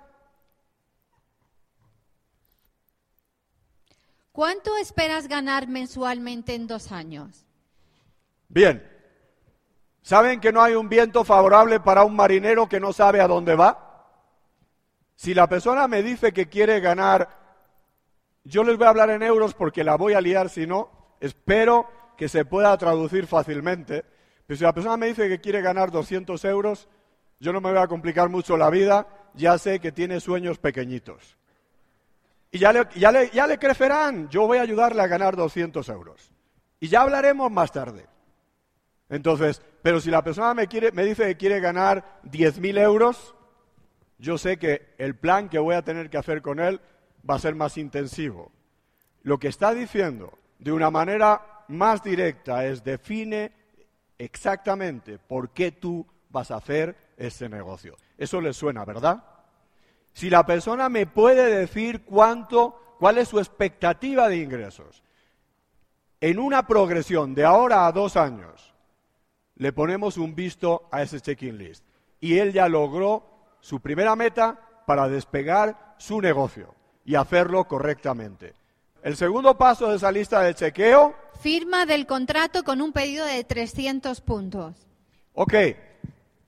¿Cuánto 4.33 4.77
esperas 4.77 5.29
ganar 5.29 5.69
mensualmente 5.69 6.57
en 6.57 6.67
dos 6.67 6.91
años? 6.91 7.47
Bien, 8.49 8.85
¿saben 10.03 10.41
que 10.41 10.51
no 10.51 10.61
hay 10.61 10.75
un 10.75 10.89
viento 10.89 11.23
favorable 11.23 11.79
para 11.79 12.03
un 12.03 12.17
marinero 12.17 12.69
que 12.69 12.81
no 12.81 12.93
sabe 12.93 13.21
a 13.21 13.29
dónde 13.29 13.55
va? 13.55 13.92
Si 15.15 15.35
la 15.35 15.49
persona 15.49 15.89
me 15.89 16.03
dice 16.03 16.33
que 16.33 16.49
quiere 16.49 16.81
ganar, 16.81 17.29
yo 18.45 18.65
les 18.65 18.77
voy 18.77 18.87
a 18.87 18.91
hablar 18.91 19.11
en 19.11 19.23
euros 19.23 19.55
porque 19.55 19.85
la 19.85 19.97
voy 19.97 20.15
a 20.15 20.21
liar 20.21 20.49
si 20.49 20.67
no, 20.67 21.17
espero 21.21 21.89
que 22.17 22.29
se 22.29 22.45
pueda 22.45 22.77
traducir 22.77 23.27
fácilmente. 23.27 24.05
Pero 24.47 24.59
si 24.59 24.65
la 24.65 24.75
persona 24.75 24.97
me 24.97 25.07
dice 25.07 25.29
que 25.29 25.41
quiere 25.41 25.61
ganar 25.61 25.91
200 25.91 26.45
euros, 26.45 26.89
yo 27.39 27.53
no 27.53 27.61
me 27.61 27.71
voy 27.71 27.81
a 27.81 27.89
complicar 27.89 28.29
mucho 28.29 28.57
la 28.57 28.71
vida, 28.71 29.07
ya 29.35 29.59
sé 29.59 29.81
que 29.81 29.93
tiene 29.93 30.21
sueños 30.21 30.59
pequeñitos. 30.59 31.37
Y 32.51 32.59
ya 32.59 32.73
le, 32.73 33.59
crecerán, 33.59 34.29
yo 34.29 34.47
voy 34.47 34.59
a 34.59 34.63
ayudarle 34.63 35.03
a 35.03 35.07
ganar 35.07 35.37
200 35.37 35.89
euros. 35.89 36.33
Y 36.81 36.89
ya 36.89 37.01
hablaremos 37.01 37.51
más 37.51 37.73
tarde. 37.73 38.07
Entonces, 39.09 39.63
pero 39.83 40.01
si 40.01 40.11
la 40.11 40.23
persona 40.23 40.53
me, 40.53 40.67
quiere, 40.67 40.93
me 40.93 41.05
dice 41.05 41.27
que 41.27 41.37
quiere 41.37 41.61
ganar 41.61 42.21
10.000 42.25 42.79
euros, 42.79 43.35
yo 44.23 44.39
sé 44.39 44.57
que 44.57 44.95
el 44.99 45.17
plan 45.17 45.49
que 45.49 45.59
voy 45.59 45.75
a 45.75 45.83
tener 45.83 46.09
que 46.09 46.17
hacer 46.17 46.43
con 46.43 46.61
él 46.61 46.81
va 47.29 47.35
a 47.35 47.41
ser 47.41 47.57
más 47.57 47.77
intensivo. 47.77 48.53
Lo 49.25 49.39
que 49.39 49.49
está 49.49 49.75
diciendo 49.75 50.39
de 50.61 50.71
una 50.71 50.93
manera 50.93 51.65
más 51.67 52.05
directa 52.05 52.65
es 52.65 52.85
define 52.85 53.51
exactamente 54.19 55.19
por 55.19 55.51
qué 55.51 55.73
tú 55.73 56.07
vas 56.31 56.53
a 56.53 56.57
hacer 56.57 56.97
ese 57.17 57.49
negocio. 57.49 57.97
Eso 58.17 58.41
le 58.41 58.53
suena, 58.53 58.85
¿verdad? 58.85 59.25
Si 60.13 60.31
la 60.31 60.47
persona 60.47 60.89
me 60.89 61.07
puede 61.07 61.53
decir 61.59 62.05
cuánto, 62.05 62.97
cuál 63.01 63.19
es 63.19 63.27
su 63.27 63.41
expectativa 63.41 64.29
de 64.29 64.37
ingresos, 64.37 65.03
en 66.21 66.39
una 66.39 66.65
progresión 66.69 67.35
de 67.35 67.45
ahora 67.45 67.89
a 67.89 67.93
dos 67.93 68.17
años, 68.17 68.73
le 69.57 69.73
ponemos 69.73 70.17
un 70.17 70.37
visto 70.37 70.89
a 70.93 71.03
ese 71.03 71.21
check-in 71.21 71.59
list. 71.59 71.85
Y 72.21 72.39
él 72.39 72.53
ya 72.53 72.69
logró 72.69 73.32
su 73.63 73.81
primera 73.81 74.15
meta 74.17 74.59
para 74.87 75.09
despegar 75.09 75.95
su 75.97 76.21
negocio 76.21 76.75
y 77.07 77.15
hacerlo 77.15 77.65
correctamente. 77.65 78.55
El 79.03 79.17
segundo 79.17 79.57
paso 79.57 79.89
de 79.89 79.97
esa 79.97 80.13
lista 80.13 80.43
de 80.43 80.55
chequeo. 80.55 81.15
Firma 81.41 81.87
del 81.87 82.07
contrato 82.07 82.65
con 82.65 82.83
un 82.83 82.93
pedido 82.93 83.25
de 83.25 83.43
300 83.43 84.21
puntos. 84.21 84.75
Ok, 85.33 85.55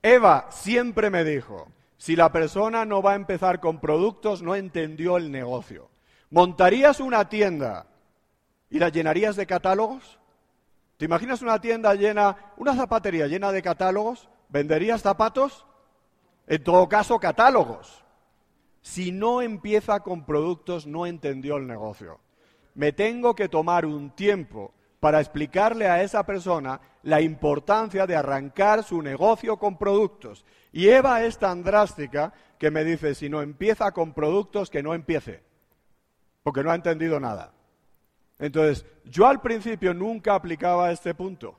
Eva 0.03 0.49
siempre 0.51 1.09
me 1.09 1.25
dijo, 1.25 1.69
si 1.97 2.17
la 2.17 2.31
persona 2.31 2.85
no 2.85 3.01
va 3.01 3.13
a 3.13 3.17
empezar 3.17 3.61
con 3.61 3.81
productos, 3.81 4.43
no 4.43 4.55
entendió 4.55 5.17
el 5.17 5.31
negocio. 5.31 5.89
¿Montarías 6.31 7.01
una 7.01 7.29
tienda 7.29 7.87
y 8.71 8.79
la 8.79 8.89
llenarías 8.89 9.37
de 9.37 9.47
catálogos? 9.47 10.19
¿Te 10.97 11.05
imaginas 11.05 11.43
una 11.43 11.61
tienda 11.61 11.95
llena, 11.95 12.53
una 12.57 12.75
zapatería 12.75 13.29
llena 13.29 13.53
de 13.53 13.63
catálogos? 13.63 14.29
¿Venderías 14.49 15.03
zapatos? 15.03 15.65
En 16.47 16.63
todo 16.63 16.89
caso, 16.89 17.19
catálogos. 17.19 18.05
Si 18.83 19.13
no 19.13 19.41
empieza 19.41 20.01
con 20.01 20.25
productos, 20.25 20.87
no 20.87 21.07
entendió 21.07 21.57
el 21.57 21.67
negocio. 21.67 22.21
Me 22.75 22.93
tengo 22.93 23.35
que 23.35 23.49
tomar 23.49 23.87
un 23.87 24.11
tiempo 24.11 24.75
para 25.01 25.21
explicarle 25.21 25.87
a 25.87 26.03
esa 26.03 26.25
persona 26.25 26.81
la 27.03 27.21
importancia 27.21 28.07
de 28.07 28.17
arrancar 28.17 28.83
su 28.83 29.01
negocio 29.03 29.59
con 29.59 29.79
productos. 29.79 30.45
Y 30.73 30.89
Eva 30.89 31.23
es 31.25 31.39
tan 31.39 31.63
drástica 31.63 32.33
que 32.59 32.71
me 32.71 32.85
dice, 32.85 33.15
si 33.15 33.29
no 33.29 33.43
empieza 33.43 33.93
con 33.93 34.13
productos, 34.13 34.71
que 34.71 34.83
no 34.83 34.95
empiece, 34.95 35.43
porque 36.43 36.63
no 36.63 36.71
ha 36.71 36.75
entendido 36.75 37.21
nada. 37.21 37.53
Entonces, 38.39 38.87
yo 39.05 39.27
al 39.27 39.41
principio 39.41 39.95
nunca 39.95 40.35
aplicaba 40.35 40.91
este 40.91 41.15
punto. 41.15 41.59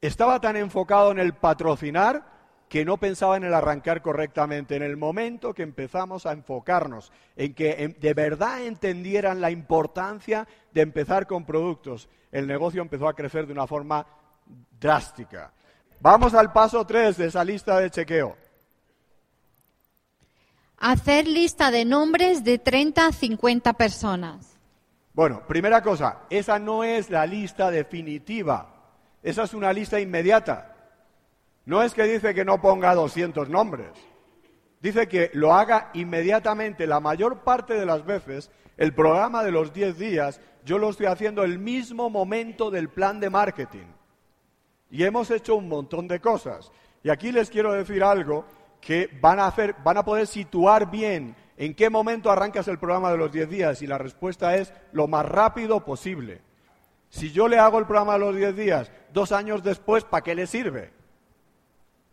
Estaba 0.00 0.40
tan 0.40 0.56
enfocado 0.56 1.12
en 1.12 1.18
el 1.18 1.34
patrocinar 1.34 2.35
que 2.68 2.84
no 2.84 2.96
pensaba 2.96 3.36
en 3.36 3.44
el 3.44 3.54
arrancar 3.54 4.02
correctamente. 4.02 4.76
En 4.76 4.82
el 4.82 4.96
momento 4.96 5.54
que 5.54 5.62
empezamos 5.62 6.26
a 6.26 6.32
enfocarnos 6.32 7.12
en 7.36 7.54
que 7.54 7.96
de 7.98 8.14
verdad 8.14 8.62
entendieran 8.64 9.40
la 9.40 9.50
importancia 9.50 10.46
de 10.72 10.82
empezar 10.82 11.26
con 11.26 11.44
productos, 11.44 12.08
el 12.32 12.46
negocio 12.46 12.82
empezó 12.82 13.08
a 13.08 13.14
crecer 13.14 13.46
de 13.46 13.52
una 13.52 13.66
forma 13.66 14.06
drástica. 14.80 15.52
Vamos 16.00 16.34
al 16.34 16.52
paso 16.52 16.84
3 16.84 17.16
de 17.16 17.26
esa 17.26 17.44
lista 17.44 17.78
de 17.78 17.90
chequeo. 17.90 18.36
Hacer 20.78 21.26
lista 21.26 21.70
de 21.70 21.84
nombres 21.84 22.44
de 22.44 22.58
30 22.58 23.06
a 23.06 23.12
50 23.12 23.72
personas. 23.72 24.58
Bueno, 25.14 25.46
primera 25.46 25.82
cosa, 25.82 26.24
esa 26.28 26.58
no 26.58 26.84
es 26.84 27.08
la 27.08 27.24
lista 27.24 27.70
definitiva, 27.70 28.74
esa 29.22 29.44
es 29.44 29.54
una 29.54 29.72
lista 29.72 29.98
inmediata. 29.98 30.75
No 31.66 31.82
es 31.82 31.94
que 31.94 32.04
dice 32.04 32.32
que 32.32 32.44
no 32.44 32.60
ponga 32.60 32.94
200 32.94 33.48
nombres. 33.48 33.90
Dice 34.80 35.08
que 35.08 35.30
lo 35.34 35.52
haga 35.52 35.90
inmediatamente, 35.94 36.86
la 36.86 37.00
mayor 37.00 37.40
parte 37.40 37.74
de 37.74 37.84
las 37.84 38.06
veces, 38.06 38.50
el 38.76 38.94
programa 38.94 39.42
de 39.42 39.50
los 39.50 39.72
10 39.72 39.98
días, 39.98 40.40
yo 40.64 40.78
lo 40.78 40.90
estoy 40.90 41.06
haciendo 41.06 41.42
el 41.42 41.58
mismo 41.58 42.08
momento 42.08 42.70
del 42.70 42.88
plan 42.88 43.18
de 43.18 43.30
marketing. 43.30 43.86
Y 44.90 45.02
hemos 45.02 45.30
hecho 45.32 45.56
un 45.56 45.68
montón 45.68 46.06
de 46.06 46.20
cosas. 46.20 46.70
Y 47.02 47.10
aquí 47.10 47.32
les 47.32 47.50
quiero 47.50 47.72
decir 47.72 48.04
algo 48.04 48.44
que 48.80 49.10
van 49.20 49.40
a, 49.40 50.04
poder 50.04 50.28
situar 50.28 50.88
bien 50.88 51.34
en 51.56 51.74
qué 51.74 51.90
momento 51.90 52.30
arrancas 52.30 52.68
el 52.68 52.78
programa 52.78 53.10
de 53.10 53.18
los 53.18 53.32
10 53.32 53.50
días. 53.50 53.82
Y 53.82 53.88
la 53.88 53.98
respuesta 53.98 54.56
es 54.56 54.72
lo 54.92 55.08
más 55.08 55.26
rápido 55.26 55.84
posible. 55.84 56.42
Si 57.08 57.32
yo 57.32 57.48
le 57.48 57.58
hago 57.58 57.80
el 57.80 57.86
programa 57.86 58.12
de 58.12 58.18
los 58.20 58.36
10 58.36 58.54
días 58.54 58.92
dos 59.12 59.32
años 59.32 59.64
después, 59.64 60.04
¿para 60.04 60.22
qué 60.22 60.36
le 60.36 60.46
sirve? 60.46 60.92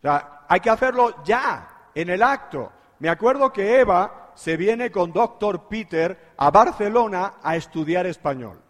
Sea, 0.03 0.45
hay 0.49 0.59
que 0.59 0.69
hacerlo 0.69 1.23
ya 1.23 1.89
en 1.95 2.09
el 2.09 2.21
acto. 2.21 2.73
Me 2.99 3.07
acuerdo 3.07 3.53
que 3.53 3.79
Eva 3.79 4.31
se 4.35 4.57
viene 4.57 4.91
con 4.91 5.13
Doctor 5.13 5.69
Peter 5.69 6.33
a 6.35 6.51
Barcelona 6.51 7.35
a 7.41 7.55
estudiar 7.55 8.05
español. 8.05 8.61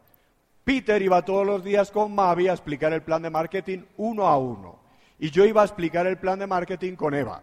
Peter 0.63 1.01
iba 1.01 1.25
todos 1.25 1.45
los 1.45 1.63
días 1.63 1.89
con 1.89 2.13
Mavi 2.13 2.47
a 2.47 2.53
explicar 2.53 2.93
el 2.93 3.01
plan 3.01 3.23
de 3.23 3.31
marketing 3.31 3.79
uno 3.97 4.27
a 4.27 4.37
uno. 4.37 4.79
Y 5.17 5.31
yo 5.31 5.43
iba 5.43 5.63
a 5.63 5.65
explicar 5.65 6.05
el 6.05 6.19
plan 6.19 6.37
de 6.37 6.45
marketing 6.45 6.95
con 6.95 7.15
Eva. 7.15 7.41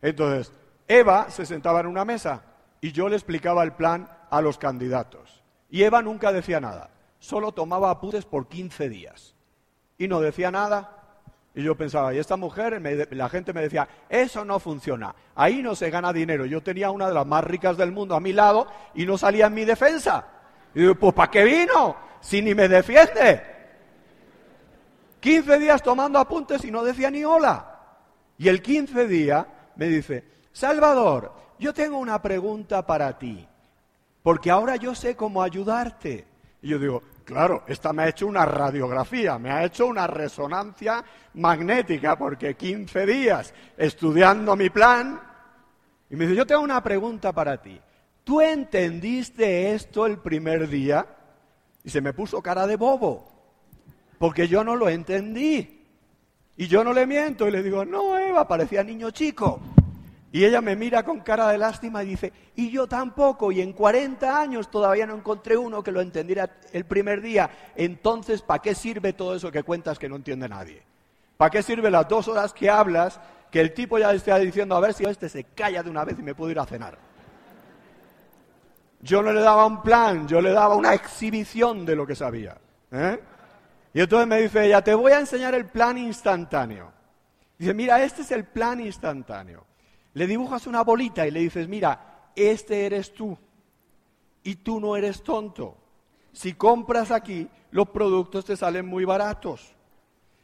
Entonces, 0.00 0.52
Eva 0.86 1.28
se 1.28 1.44
sentaba 1.44 1.80
en 1.80 1.88
una 1.88 2.04
mesa 2.04 2.44
y 2.80 2.92
yo 2.92 3.08
le 3.08 3.16
explicaba 3.16 3.64
el 3.64 3.72
plan 3.72 4.08
a 4.30 4.40
los 4.40 4.58
candidatos. 4.58 5.42
Y 5.70 5.82
Eva 5.82 6.02
nunca 6.02 6.30
decía 6.30 6.60
nada, 6.60 6.90
solo 7.18 7.50
tomaba 7.50 7.90
apuntes 7.90 8.26
por 8.26 8.46
15 8.46 8.88
días. 8.88 9.34
Y 9.98 10.06
no 10.06 10.20
decía 10.20 10.52
nada 10.52 11.01
y 11.54 11.62
yo 11.62 11.76
pensaba, 11.76 12.14
y 12.14 12.18
esta 12.18 12.36
mujer, 12.36 12.80
la 13.10 13.28
gente 13.28 13.52
me 13.52 13.60
decía, 13.60 13.86
eso 14.08 14.44
no 14.44 14.58
funciona, 14.58 15.14
ahí 15.34 15.62
no 15.62 15.74
se 15.74 15.90
gana 15.90 16.12
dinero. 16.12 16.46
Yo 16.46 16.62
tenía 16.62 16.90
una 16.90 17.08
de 17.08 17.14
las 17.14 17.26
más 17.26 17.44
ricas 17.44 17.76
del 17.76 17.92
mundo 17.92 18.14
a 18.14 18.20
mi 18.20 18.32
lado 18.32 18.66
y 18.94 19.04
no 19.04 19.18
salía 19.18 19.46
en 19.46 19.54
mi 19.54 19.64
defensa. 19.64 20.26
Y 20.74 20.80
digo, 20.80 20.94
pues 20.94 21.12
¿para 21.12 21.30
qué 21.30 21.44
vino? 21.44 21.96
Si 22.20 22.40
ni 22.40 22.54
me 22.54 22.68
defiende. 22.68 23.42
15 25.20 25.58
días 25.58 25.82
tomando 25.82 26.18
apuntes 26.18 26.64
y 26.64 26.70
no 26.70 26.82
decía 26.82 27.10
ni 27.10 27.22
hola. 27.22 27.68
Y 28.38 28.48
el 28.48 28.62
15 28.62 29.06
día 29.06 29.46
me 29.76 29.88
dice, 29.88 30.24
Salvador, 30.52 31.32
yo 31.58 31.74
tengo 31.74 31.98
una 31.98 32.20
pregunta 32.20 32.84
para 32.86 33.18
ti, 33.18 33.46
porque 34.22 34.50
ahora 34.50 34.76
yo 34.76 34.94
sé 34.94 35.14
cómo 35.14 35.42
ayudarte. 35.42 36.26
Y 36.62 36.68
yo 36.68 36.78
digo, 36.78 37.02
Claro, 37.24 37.64
esta 37.66 37.92
me 37.92 38.02
ha 38.02 38.08
hecho 38.08 38.26
una 38.26 38.44
radiografía, 38.44 39.38
me 39.38 39.50
ha 39.50 39.64
hecho 39.64 39.86
una 39.86 40.06
resonancia 40.06 41.04
magnética, 41.34 42.16
porque 42.16 42.54
15 42.54 43.06
días 43.06 43.54
estudiando 43.76 44.56
mi 44.56 44.70
plan, 44.70 45.20
y 46.10 46.16
me 46.16 46.26
dice, 46.26 46.36
yo 46.36 46.46
tengo 46.46 46.62
una 46.62 46.82
pregunta 46.82 47.32
para 47.32 47.60
ti. 47.60 47.80
¿Tú 48.24 48.40
entendiste 48.40 49.72
esto 49.72 50.06
el 50.06 50.18
primer 50.18 50.68
día? 50.68 51.06
Y 51.84 51.90
se 51.90 52.00
me 52.00 52.12
puso 52.12 52.42
cara 52.42 52.66
de 52.66 52.76
bobo, 52.76 53.28
porque 54.18 54.46
yo 54.46 54.62
no 54.62 54.76
lo 54.76 54.88
entendí. 54.88 55.80
Y 56.56 56.66
yo 56.66 56.84
no 56.84 56.92
le 56.92 57.06
miento 57.06 57.48
y 57.48 57.50
le 57.50 57.62
digo, 57.62 57.84
no, 57.84 58.18
Eva, 58.18 58.46
parecía 58.46 58.84
niño 58.84 59.10
chico. 59.10 59.60
Y 60.34 60.46
ella 60.46 60.62
me 60.62 60.76
mira 60.76 61.02
con 61.02 61.20
cara 61.20 61.48
de 61.48 61.58
lástima 61.58 62.02
y 62.02 62.08
dice, 62.08 62.32
y 62.56 62.70
yo 62.70 62.86
tampoco, 62.86 63.52
y 63.52 63.60
en 63.60 63.74
40 63.74 64.40
años 64.40 64.70
todavía 64.70 65.06
no 65.06 65.14
encontré 65.14 65.58
uno 65.58 65.82
que 65.82 65.92
lo 65.92 66.00
entendiera 66.00 66.48
el 66.72 66.86
primer 66.86 67.20
día. 67.20 67.50
Entonces, 67.76 68.40
¿para 68.40 68.62
qué 68.62 68.74
sirve 68.74 69.12
todo 69.12 69.36
eso 69.36 69.52
que 69.52 69.62
cuentas 69.62 69.98
que 69.98 70.08
no 70.08 70.16
entiende 70.16 70.48
nadie? 70.48 70.82
¿Para 71.36 71.50
qué 71.50 71.62
sirve 71.62 71.90
las 71.90 72.08
dos 72.08 72.28
horas 72.28 72.54
que 72.54 72.70
hablas 72.70 73.20
que 73.50 73.60
el 73.60 73.74
tipo 73.74 73.98
ya 73.98 74.10
está 74.14 74.38
diciendo, 74.38 74.74
a 74.74 74.80
ver 74.80 74.94
si 74.94 75.04
este 75.04 75.28
se 75.28 75.44
calla 75.44 75.82
de 75.82 75.90
una 75.90 76.02
vez 76.02 76.18
y 76.18 76.22
me 76.22 76.34
puedo 76.34 76.50
ir 76.50 76.58
a 76.58 76.64
cenar? 76.64 76.96
Yo 79.02 79.22
no 79.22 79.34
le 79.34 79.42
daba 79.42 79.66
un 79.66 79.82
plan, 79.82 80.26
yo 80.26 80.40
le 80.40 80.52
daba 80.52 80.76
una 80.76 80.94
exhibición 80.94 81.84
de 81.84 81.94
lo 81.94 82.06
que 82.06 82.14
sabía. 82.14 82.56
¿eh? 82.90 83.20
Y 83.92 84.00
entonces 84.00 84.26
me 84.26 84.40
dice 84.40 84.64
ella, 84.64 84.82
te 84.82 84.94
voy 84.94 85.12
a 85.12 85.20
enseñar 85.20 85.54
el 85.54 85.66
plan 85.66 85.98
instantáneo. 85.98 86.90
Dice, 87.58 87.74
mira, 87.74 88.02
este 88.02 88.22
es 88.22 88.30
el 88.30 88.44
plan 88.44 88.80
instantáneo. 88.80 89.66
Le 90.14 90.26
dibujas 90.26 90.66
una 90.66 90.82
bolita 90.82 91.26
y 91.26 91.30
le 91.30 91.40
dices, 91.40 91.68
mira, 91.68 92.30
este 92.36 92.86
eres 92.86 93.12
tú 93.12 93.36
y 94.42 94.56
tú 94.56 94.80
no 94.80 94.96
eres 94.96 95.22
tonto. 95.22 95.76
Si 96.32 96.54
compras 96.54 97.10
aquí, 97.10 97.48
los 97.70 97.88
productos 97.88 98.44
te 98.44 98.56
salen 98.56 98.86
muy 98.86 99.04
baratos. 99.04 99.74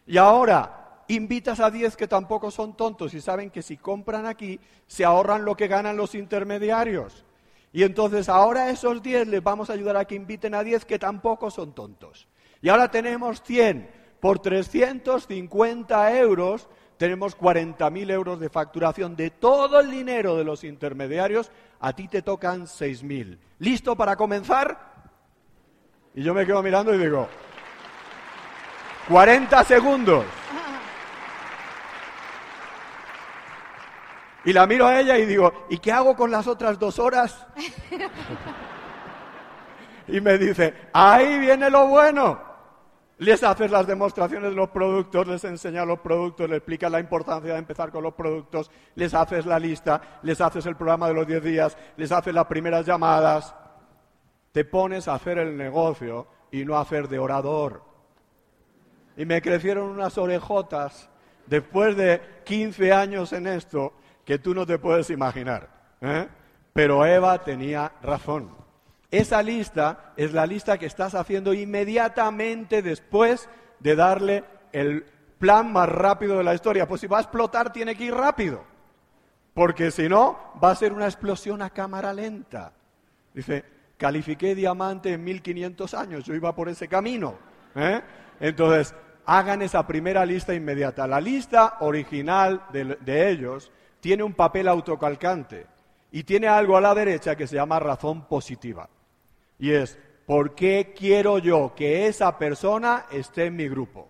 Y 0.06 0.16
ahora 0.16 1.02
invitas 1.08 1.60
a 1.60 1.70
10 1.70 1.96
que 1.96 2.08
tampoco 2.08 2.50
son 2.50 2.76
tontos 2.76 3.14
y 3.14 3.20
saben 3.20 3.50
que 3.50 3.62
si 3.62 3.76
compran 3.76 4.26
aquí, 4.26 4.60
se 4.86 5.04
ahorran 5.04 5.44
lo 5.44 5.56
que 5.56 5.68
ganan 5.68 5.96
los 5.96 6.14
intermediarios. 6.14 7.24
Y 7.72 7.82
entonces 7.82 8.28
ahora 8.28 8.64
a 8.64 8.70
esos 8.70 9.02
10 9.02 9.28
les 9.28 9.42
vamos 9.42 9.68
a 9.68 9.74
ayudar 9.74 9.96
a 9.96 10.06
que 10.06 10.14
inviten 10.14 10.54
a 10.54 10.62
10 10.62 10.84
que 10.84 10.98
tampoco 10.98 11.50
son 11.50 11.72
tontos. 11.72 12.28
Y 12.60 12.68
ahora 12.68 12.90
tenemos 12.90 13.42
100 13.42 13.90
por 14.20 14.38
350 14.40 16.18
euros 16.18 16.68
tenemos 16.98 17.38
40.000 17.38 18.10
euros 18.10 18.40
de 18.40 18.50
facturación 18.50 19.16
de 19.16 19.30
todo 19.30 19.80
el 19.80 19.90
dinero 19.90 20.36
de 20.36 20.44
los 20.44 20.64
intermediarios, 20.64 21.50
a 21.80 21.92
ti 21.92 22.08
te 22.08 22.22
tocan 22.22 22.66
6.000. 22.66 23.38
¿Listo 23.60 23.96
para 23.96 24.16
comenzar? 24.16 24.88
Y 26.14 26.24
yo 26.24 26.34
me 26.34 26.44
quedo 26.44 26.62
mirando 26.62 26.92
y 26.92 26.98
digo, 26.98 27.28
40 29.08 29.64
segundos. 29.64 30.24
Y 34.44 34.52
la 34.52 34.66
miro 34.66 34.86
a 34.86 35.00
ella 35.00 35.16
y 35.18 35.26
digo, 35.26 35.66
¿y 35.70 35.78
qué 35.78 35.92
hago 35.92 36.16
con 36.16 36.30
las 36.30 36.46
otras 36.48 36.78
dos 36.78 36.98
horas? 36.98 37.46
y 40.08 40.20
me 40.20 40.36
dice, 40.36 40.88
ahí 40.92 41.38
viene 41.38 41.70
lo 41.70 41.86
bueno 41.86 42.47
les 43.18 43.42
haces 43.42 43.70
las 43.70 43.86
demostraciones 43.86 44.50
de 44.50 44.56
los 44.56 44.70
productos, 44.70 45.26
les 45.26 45.44
enseñas 45.44 45.86
los 45.86 45.98
productos, 45.98 46.48
les 46.48 46.58
explicas 46.58 46.90
la 46.90 47.00
importancia 47.00 47.52
de 47.52 47.58
empezar 47.58 47.90
con 47.90 48.04
los 48.04 48.14
productos, 48.14 48.70
les 48.94 49.12
haces 49.12 49.44
la 49.44 49.58
lista, 49.58 50.20
les 50.22 50.40
haces 50.40 50.64
el 50.66 50.76
programa 50.76 51.08
de 51.08 51.14
los 51.14 51.26
10 51.26 51.42
días, 51.42 51.76
les 51.96 52.12
haces 52.12 52.32
las 52.32 52.46
primeras 52.46 52.86
llamadas. 52.86 53.54
Te 54.52 54.64
pones 54.64 55.08
a 55.08 55.14
hacer 55.14 55.38
el 55.38 55.56
negocio 55.56 56.28
y 56.52 56.64
no 56.64 56.76
a 56.76 56.82
hacer 56.82 57.08
de 57.08 57.18
orador. 57.18 57.82
Y 59.16 59.24
me 59.24 59.42
crecieron 59.42 59.90
unas 59.90 60.16
orejotas 60.16 61.10
después 61.46 61.96
de 61.96 62.20
15 62.44 62.92
años 62.92 63.32
en 63.32 63.48
esto 63.48 63.94
que 64.24 64.38
tú 64.38 64.54
no 64.54 64.64
te 64.64 64.78
puedes 64.78 65.10
imaginar. 65.10 65.68
¿eh? 66.00 66.28
Pero 66.72 67.04
Eva 67.04 67.42
tenía 67.42 67.90
razón. 68.00 68.67
Esa 69.10 69.42
lista 69.42 70.12
es 70.16 70.34
la 70.34 70.44
lista 70.44 70.76
que 70.76 70.86
estás 70.86 71.14
haciendo 71.14 71.54
inmediatamente 71.54 72.82
después 72.82 73.48
de 73.80 73.96
darle 73.96 74.44
el 74.72 75.04
plan 75.38 75.72
más 75.72 75.88
rápido 75.88 76.36
de 76.36 76.44
la 76.44 76.54
historia. 76.54 76.86
Pues 76.86 77.00
si 77.00 77.06
va 77.06 77.18
a 77.18 77.22
explotar 77.22 77.72
tiene 77.72 77.96
que 77.96 78.04
ir 78.04 78.14
rápido, 78.14 78.64
porque 79.54 79.90
si 79.90 80.08
no 80.10 80.38
va 80.62 80.72
a 80.72 80.74
ser 80.74 80.92
una 80.92 81.06
explosión 81.06 81.62
a 81.62 81.70
cámara 81.70 82.12
lenta. 82.12 82.72
Dice, 83.32 83.64
califiqué 83.96 84.54
diamante 84.54 85.14
en 85.14 85.24
1500 85.24 85.94
años, 85.94 86.24
yo 86.24 86.34
iba 86.34 86.54
por 86.54 86.68
ese 86.68 86.86
camino. 86.86 87.36
¿eh? 87.76 88.02
Entonces, 88.40 88.94
hagan 89.24 89.62
esa 89.62 89.86
primera 89.86 90.26
lista 90.26 90.54
inmediata. 90.54 91.06
La 91.06 91.20
lista 91.20 91.78
original 91.80 92.62
de 92.72 93.30
ellos 93.30 93.72
tiene 94.00 94.22
un 94.22 94.34
papel 94.34 94.68
autocalcante 94.68 95.66
y 96.12 96.24
tiene 96.24 96.46
algo 96.46 96.76
a 96.76 96.80
la 96.82 96.94
derecha 96.94 97.36
que 97.36 97.46
se 97.46 97.56
llama 97.56 97.78
razón 97.78 98.26
positiva. 98.26 98.88
Y 99.58 99.72
es, 99.72 99.98
¿por 100.26 100.54
qué 100.54 100.94
quiero 100.96 101.38
yo 101.38 101.74
que 101.74 102.06
esa 102.06 102.38
persona 102.38 103.06
esté 103.10 103.46
en 103.46 103.56
mi 103.56 103.68
grupo? 103.68 104.08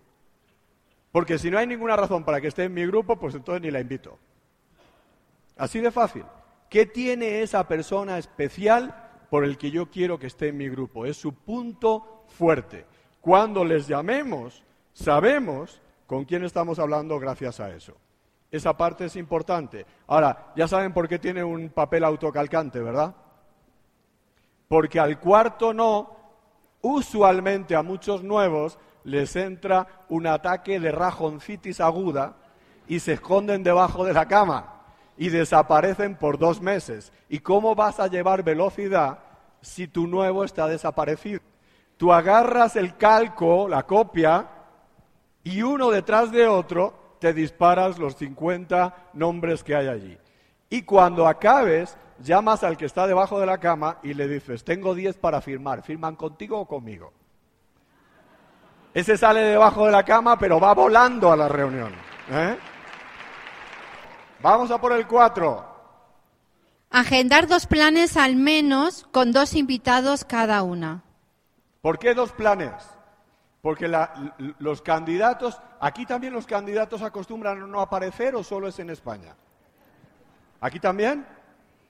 Porque 1.10 1.38
si 1.38 1.50
no 1.50 1.58
hay 1.58 1.66
ninguna 1.66 1.96
razón 1.96 2.24
para 2.24 2.40
que 2.40 2.48
esté 2.48 2.64
en 2.64 2.74
mi 2.74 2.86
grupo, 2.86 3.16
pues 3.16 3.34
entonces 3.34 3.62
ni 3.62 3.70
la 3.70 3.80
invito. 3.80 4.18
Así 5.56 5.80
de 5.80 5.90
fácil. 5.90 6.24
¿Qué 6.68 6.86
tiene 6.86 7.42
esa 7.42 7.66
persona 7.66 8.18
especial 8.18 8.94
por 9.30 9.44
el 9.44 9.56
que 9.56 9.70
yo 9.70 9.90
quiero 9.90 10.18
que 10.18 10.26
esté 10.26 10.48
en 10.48 10.58
mi 10.58 10.68
grupo? 10.68 11.06
Es 11.06 11.16
su 11.16 11.32
punto 11.32 12.24
fuerte. 12.28 12.84
Cuando 13.20 13.64
les 13.64 13.88
llamemos, 13.88 14.62
sabemos 14.92 15.80
con 16.06 16.24
quién 16.24 16.44
estamos 16.44 16.78
hablando 16.78 17.18
gracias 17.18 17.58
a 17.60 17.70
eso. 17.70 17.96
Esa 18.50 18.76
parte 18.76 19.06
es 19.06 19.16
importante. 19.16 19.84
Ahora, 20.06 20.52
ya 20.56 20.68
saben 20.68 20.92
por 20.92 21.08
qué 21.08 21.18
tiene 21.18 21.42
un 21.44 21.68
papel 21.70 22.04
autocalcante, 22.04 22.80
¿verdad? 22.80 23.14
Porque 24.68 25.00
al 25.00 25.18
cuarto 25.18 25.72
no, 25.72 26.16
usualmente 26.82 27.74
a 27.74 27.82
muchos 27.82 28.22
nuevos 28.22 28.78
les 29.04 29.34
entra 29.36 30.04
un 30.08 30.26
ataque 30.26 30.78
de 30.78 30.92
rajoncitis 30.92 31.80
aguda 31.80 32.36
y 32.86 33.00
se 33.00 33.14
esconden 33.14 33.62
debajo 33.62 34.04
de 34.04 34.12
la 34.12 34.28
cama 34.28 34.74
y 35.16 35.30
desaparecen 35.30 36.16
por 36.16 36.38
dos 36.38 36.60
meses. 36.60 37.12
¿Y 37.28 37.40
cómo 37.40 37.74
vas 37.74 37.98
a 38.00 38.06
llevar 38.06 38.42
velocidad 38.42 39.18
si 39.60 39.88
tu 39.88 40.06
nuevo 40.06 40.44
está 40.44 40.66
desaparecido? 40.66 41.40
Tú 41.96 42.12
agarras 42.12 42.76
el 42.76 42.96
calco, 42.96 43.66
la 43.68 43.82
copia, 43.82 44.48
y 45.42 45.62
uno 45.62 45.90
detrás 45.90 46.30
de 46.30 46.46
otro 46.46 47.16
te 47.18 47.32
disparas 47.32 47.98
los 47.98 48.14
50 48.16 49.10
nombres 49.14 49.64
que 49.64 49.74
hay 49.74 49.88
allí. 49.88 50.18
Y 50.70 50.82
cuando 50.82 51.26
acabes, 51.26 51.96
llamas 52.22 52.64
al 52.64 52.76
que 52.76 52.86
está 52.86 53.06
debajo 53.06 53.38
de 53.40 53.46
la 53.46 53.58
cama 53.58 53.98
y 54.02 54.14
le 54.14 54.28
dices, 54.28 54.64
tengo 54.64 54.94
10 54.94 55.18
para 55.18 55.40
firmar, 55.40 55.82
¿firman 55.82 56.16
contigo 56.16 56.58
o 56.58 56.66
conmigo? 56.66 57.12
Ese 58.94 59.16
sale 59.16 59.40
debajo 59.40 59.86
de 59.86 59.92
la 59.92 60.02
cama, 60.02 60.38
pero 60.38 60.58
va 60.58 60.74
volando 60.74 61.30
a 61.30 61.36
la 61.36 61.48
reunión. 61.48 61.92
¿eh? 62.30 62.58
Vamos 64.40 64.70
a 64.70 64.80
por 64.80 64.92
el 64.92 65.06
4. 65.06 65.76
Agendar 66.90 67.46
dos 67.46 67.66
planes 67.66 68.16
al 68.16 68.36
menos 68.36 69.06
con 69.12 69.30
dos 69.30 69.54
invitados 69.54 70.24
cada 70.24 70.62
una. 70.62 71.04
¿Por 71.82 71.98
qué 71.98 72.14
dos 72.14 72.32
planes? 72.32 72.72
Porque 73.60 73.92
los 74.58 74.82
candidatos, 74.82 75.60
aquí 75.80 76.06
también 76.06 76.32
los 76.32 76.46
candidatos 76.46 77.02
acostumbran 77.02 77.62
a 77.62 77.66
no 77.66 77.80
aparecer 77.80 78.34
o 78.34 78.42
solo 78.42 78.68
es 78.68 78.78
en 78.78 78.90
España. 78.90 79.36
¿Aquí 80.60 80.80
también? 80.80 81.26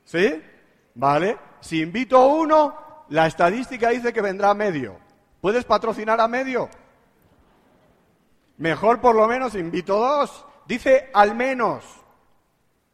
¿Sí? 0.08 0.42
Vale. 0.94 1.36
Si 1.60 1.82
invito 1.82 2.16
a 2.16 2.26
uno, 2.26 3.04
la 3.10 3.26
estadística 3.26 3.90
dice 3.90 4.12
que 4.12 4.22
vendrá 4.22 4.50
a 4.50 4.54
medio. 4.54 4.96
¿Puedes 5.40 5.64
patrocinar 5.64 6.18
a 6.20 6.28
medio? 6.28 6.70
Mejor 8.56 9.00
por 9.00 9.14
lo 9.14 9.28
menos 9.28 9.54
invito 9.54 9.98
dos. 9.98 10.46
Dice 10.66 11.10
al 11.12 11.34
menos. 11.34 11.84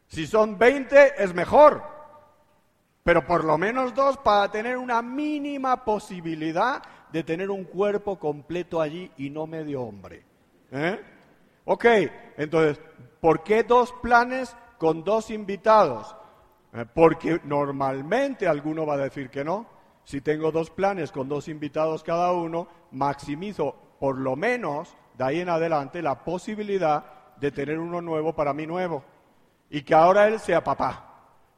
Si 0.07 0.27
son 0.27 0.57
20 0.57 1.23
es 1.23 1.33
mejor 1.33 1.95
pero 3.05 3.23
por 3.23 3.43
lo 3.43 3.55
menos 3.55 3.93
dos 3.93 4.17
para 4.17 4.49
tener 4.49 4.77
una 4.77 5.03
mínima 5.03 5.85
posibilidad 5.85 6.81
de 7.11 7.23
tener 7.23 7.51
un 7.51 7.63
cuerpo 7.63 8.17
completo 8.17 8.81
allí 8.81 9.11
y 9.17 9.29
no 9.29 9.45
medio 9.45 9.83
hombre. 9.83 10.25
¿Eh? 10.71 10.99
Ok, 11.65 11.85
entonces, 12.35 12.81
¿por 13.21 13.43
qué 13.43 13.61
dos 13.61 13.93
planes 14.01 14.57
con 14.79 15.03
dos 15.03 15.29
invitados? 15.29 16.15
Eh, 16.75 16.85
porque 16.93 17.39
normalmente 17.43 18.47
alguno 18.47 18.85
va 18.85 18.95
a 18.95 18.97
decir 18.97 19.29
que 19.29 19.43
no. 19.43 19.65
Si 20.03 20.21
tengo 20.21 20.51
dos 20.51 20.69
planes 20.69 21.11
con 21.11 21.27
dos 21.27 21.47
invitados 21.47 22.03
cada 22.03 22.31
uno, 22.31 22.67
maximizo 22.91 23.75
por 23.99 24.17
lo 24.17 24.35
menos 24.35 24.95
de 25.17 25.23
ahí 25.23 25.39
en 25.39 25.49
adelante 25.49 26.01
la 26.01 26.23
posibilidad 26.23 27.05
de 27.37 27.51
tener 27.51 27.79
uno 27.79 28.01
nuevo 28.01 28.33
para 28.33 28.53
mí 28.53 28.67
nuevo. 28.67 29.03
Y 29.69 29.81
que 29.81 29.95
ahora 29.95 30.27
él 30.27 30.39
sea 30.39 30.63
papá 30.63 31.05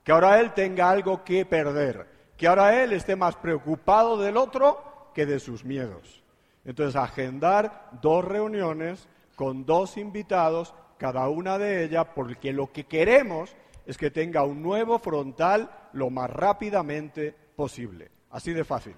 que 0.08 0.14
ahora 0.14 0.40
él 0.40 0.54
tenga 0.54 0.90
algo 0.90 1.26
que 1.26 1.46
perder, 1.46 2.08
que 2.38 2.48
ahora 2.48 2.82
él 2.82 2.94
esté 2.94 3.18
más 3.18 3.36
preocupado 3.36 4.18
del 4.18 4.38
otro 4.38 5.12
que 5.14 5.26
de 5.26 5.38
sus 5.38 5.66
miedos. 5.66 6.24
Entonces, 6.64 6.96
agendar 6.96 7.90
dos 8.02 8.24
reuniones 8.24 9.10
con 9.36 9.66
dos 9.66 9.98
invitados, 9.98 10.74
cada 10.98 11.28
una 11.28 11.58
de 11.58 11.84
ellas, 11.84 12.08
porque 12.16 12.54
lo 12.54 12.72
que 12.72 12.86
queremos 12.86 13.54
es 13.88 13.98
que 13.98 14.12
tenga 14.12 14.44
un 14.44 14.62
nuevo 14.62 15.00
frontal 15.00 15.72
lo 15.94 16.10
más 16.10 16.30
rápidamente 16.30 17.34
posible. 17.56 18.12
Así 18.30 18.52
de 18.52 18.66
fácil. 18.66 18.96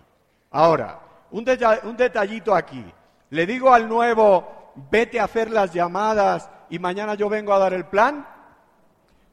Ahora, 0.50 1.00
un, 1.30 1.46
detallito 1.46 2.56
aquí. 2.56 2.84
Le 3.30 3.46
digo 3.46 3.72
al 3.72 3.88
nuevo, 3.88 4.74
vete 4.90 5.20
a 5.20 5.26
hacer 5.26 5.52
las 5.52 5.72
llamadas 5.72 6.50
y 6.72 6.80
mañana 6.80 7.14
yo 7.14 7.30
vengo 7.30 7.54
a 7.54 7.60
dar 7.60 7.74
el 7.74 7.86
plan. 7.86 8.28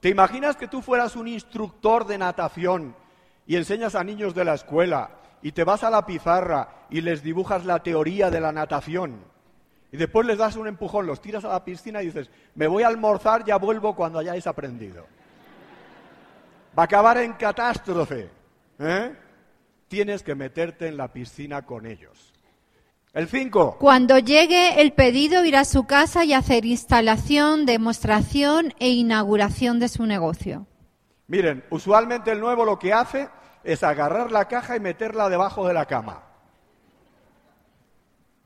¿Te 0.00 0.10
imaginas 0.10 0.56
que 0.56 0.68
tú 0.68 0.82
fueras 0.82 1.16
un 1.16 1.26
instructor 1.26 2.06
de 2.06 2.18
natación 2.18 2.94
y 3.46 3.56
enseñas 3.56 3.94
a 3.94 4.04
niños 4.04 4.34
de 4.34 4.44
la 4.44 4.54
escuela 4.54 5.10
y 5.40 5.52
te 5.52 5.64
vas 5.64 5.82
a 5.84 5.90
la 5.90 6.04
pizarra 6.04 6.84
y 6.90 7.00
les 7.00 7.22
dibujas 7.22 7.64
la 7.64 7.82
teoría 7.82 8.30
de 8.30 8.40
la 8.40 8.52
natación? 8.52 9.24
Y 9.90 9.96
después 9.96 10.26
les 10.26 10.36
das 10.36 10.56
un 10.56 10.66
empujón, 10.66 11.06
los 11.06 11.22
tiras 11.22 11.46
a 11.46 11.48
la 11.48 11.64
piscina 11.64 12.02
y 12.02 12.06
dices, 12.06 12.28
me 12.54 12.66
voy 12.66 12.82
a 12.82 12.88
almorzar, 12.88 13.42
ya 13.46 13.56
vuelvo 13.56 13.96
cuando 13.96 14.18
hayáis 14.18 14.46
aprendido. 14.46 15.06
Va 16.76 16.82
a 16.82 16.84
acabar 16.84 17.18
en 17.18 17.32
catástrofe. 17.34 18.30
¿eh? 18.78 19.16
Tienes 19.88 20.22
que 20.22 20.34
meterte 20.34 20.88
en 20.88 20.96
la 20.96 21.12
piscina 21.12 21.62
con 21.62 21.86
ellos. 21.86 22.32
El 23.14 23.28
5. 23.28 23.78
Cuando 23.78 24.18
llegue 24.18 24.82
el 24.82 24.92
pedido, 24.92 25.42
ir 25.44 25.56
a 25.56 25.64
su 25.64 25.86
casa 25.86 26.24
y 26.24 26.34
hacer 26.34 26.66
instalación, 26.66 27.64
demostración 27.64 28.74
e 28.78 28.90
inauguración 28.90 29.78
de 29.78 29.88
su 29.88 30.04
negocio. 30.04 30.66
Miren, 31.28 31.64
usualmente 31.70 32.32
el 32.32 32.40
nuevo 32.40 32.66
lo 32.66 32.78
que 32.78 32.92
hace 32.92 33.30
es 33.64 33.82
agarrar 33.82 34.30
la 34.30 34.46
caja 34.48 34.76
y 34.76 34.80
meterla 34.80 35.30
debajo 35.30 35.66
de 35.66 35.72
la 35.72 35.86
cama. 35.86 36.24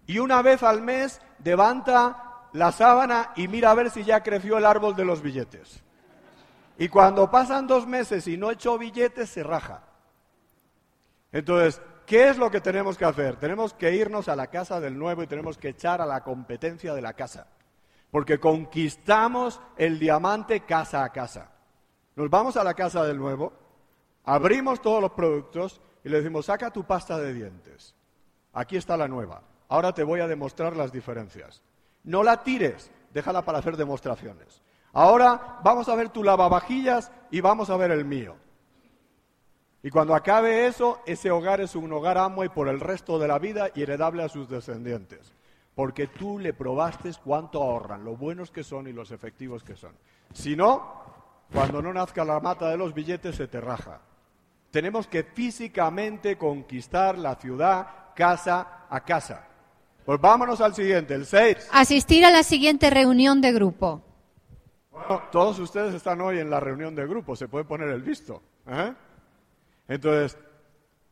Y 0.07 0.21
una 0.21 0.40
vez 0.40 0.62
al 0.62 0.83
mes 0.83 1.21
levanta 1.43 2.49
la 2.53 2.71
sábana 2.71 3.33
y 3.35 3.49
mira 3.49 3.73
a 3.73 3.75
ver 3.75 3.90
si 3.90 4.05
ya 4.05 4.23
creció 4.23 4.57
el 4.57 4.66
árbol 4.66 4.95
de 4.95 5.05
los 5.05 5.21
billetes. 5.21 5.83
Y 6.81 6.88
cuando 6.88 7.31
pasan 7.31 7.69
dos 7.69 7.87
meses 7.87 8.27
y 8.27 8.37
no 8.37 8.51
echó 8.51 8.77
billetes, 8.77 9.31
se 9.31 9.45
raja. 9.45 9.85
Entonces, 11.31 11.81
¿Qué 12.11 12.29
es 12.29 12.38
lo 12.38 12.51
que 12.51 12.61
tenemos 12.61 12.99
que 12.99 13.05
hacer? 13.05 13.37
Tenemos 13.37 13.73
que 13.73 13.95
irnos 13.95 14.29
a 14.29 14.35
la 14.35 14.49
casa 14.49 14.81
del 14.81 14.99
nuevo 14.99 15.23
y 15.23 15.29
tenemos 15.29 15.57
que 15.57 15.69
echar 15.69 16.01
a 16.01 16.07
la 16.07 16.25
competencia 16.25 16.93
de 16.93 17.01
la 17.01 17.12
casa. 17.12 17.47
Porque 18.11 18.40
conquistamos 18.40 19.61
el 19.77 20.01
diamante 20.01 20.62
casa 20.62 21.05
a 21.05 21.12
casa. 21.12 21.53
Nos 22.16 22.29
vamos 22.29 22.57
a 22.57 22.64
la 22.64 22.75
casa 22.75 23.05
del 23.05 23.16
nuevo, 23.16 23.53
abrimos 24.25 24.83
todos 24.83 25.01
los 25.01 25.12
productos 25.12 25.81
y 26.03 26.09
le 26.09 26.16
decimos, 26.16 26.47
saca 26.47 26.73
tu 26.73 26.83
pasta 26.83 27.16
de 27.16 27.33
dientes. 27.33 27.95
Aquí 28.55 28.77
está 28.77 28.97
la 28.97 29.07
nueva. 29.07 29.45
Ahora 29.69 29.93
te 29.93 30.03
voy 30.03 30.19
a 30.19 30.27
demostrar 30.27 30.75
las 30.75 30.90
diferencias. 30.90 31.62
No 32.03 32.25
la 32.25 32.43
tires, 32.43 32.90
déjala 33.14 33.45
para 33.45 33.59
hacer 33.59 33.77
demostraciones. 33.77 34.62
Ahora 34.92 35.59
vamos 35.62 35.88
a 35.88 35.94
ver 35.94 36.09
tu 36.09 36.24
lavavajillas 36.24 37.12
y 37.31 37.40
vamos 37.40 37.70
a 37.70 37.76
ver 37.76 37.90
el 37.90 38.05
mío. 38.05 38.37
Y 39.83 39.90
cuando 39.90 40.14
acabe 40.14 40.66
eso, 40.66 41.00
ese 41.07 41.31
hogar 41.31 41.61
es 41.61 41.74
un 41.74 41.92
hogar 41.92 42.18
amo 42.18 42.44
y 42.44 42.48
por 42.48 42.68
el 42.68 42.81
resto 42.81 43.18
de 43.18 43.29
la 43.29 43.38
vida 43.38 43.70
y 43.74 43.83
heredable 43.83 44.22
a 44.22 44.29
sus 44.29 44.48
descendientes. 44.48 45.33
Porque 45.74 46.07
tú 46.07 46.38
le 46.38 46.53
probaste 46.53 47.11
cuánto 47.24 47.62
ahorran, 47.62 48.05
lo 48.05 48.16
buenos 48.16 48.50
que 48.50 48.62
son 48.62 48.88
y 48.88 48.92
los 48.92 49.11
efectivos 49.11 49.62
que 49.62 49.76
son. 49.76 49.94
Si 50.35 50.55
no, 50.55 51.03
cuando 51.53 51.81
no 51.81 51.92
nazca 51.92 52.24
la 52.24 52.40
mata 52.40 52.68
de 52.68 52.76
los 52.76 52.92
billetes 52.92 53.37
se 53.37 53.48
te 53.48 53.61
raja. 53.61 54.00
Tenemos 54.70 55.07
que 55.07 55.24
físicamente 55.24 56.37
conquistar 56.37 57.16
la 57.16 57.37
ciudad 57.37 57.87
casa 58.14 58.87
a 58.90 59.00
casa. 59.00 59.46
Pues 60.05 60.20
vámonos 60.20 60.61
al 60.61 60.74
siguiente, 60.74 61.14
el 61.14 61.24
6. 61.24 61.68
Asistir 61.72 62.24
a 62.24 62.31
la 62.31 62.42
siguiente 62.42 62.90
reunión 62.90 63.40
de 63.40 63.53
grupo. 63.53 64.03
Bueno, 65.08 65.22
todos 65.30 65.58
ustedes 65.58 65.94
están 65.94 66.20
hoy 66.20 66.38
en 66.38 66.50
la 66.50 66.60
reunión 66.60 66.94
de 66.94 67.06
grupo, 67.06 67.36
se 67.36 67.48
puede 67.48 67.64
poner 67.64 67.88
el 67.88 68.02
visto. 68.02 68.42
¿eh? 68.66 68.94
Entonces, 69.88 70.38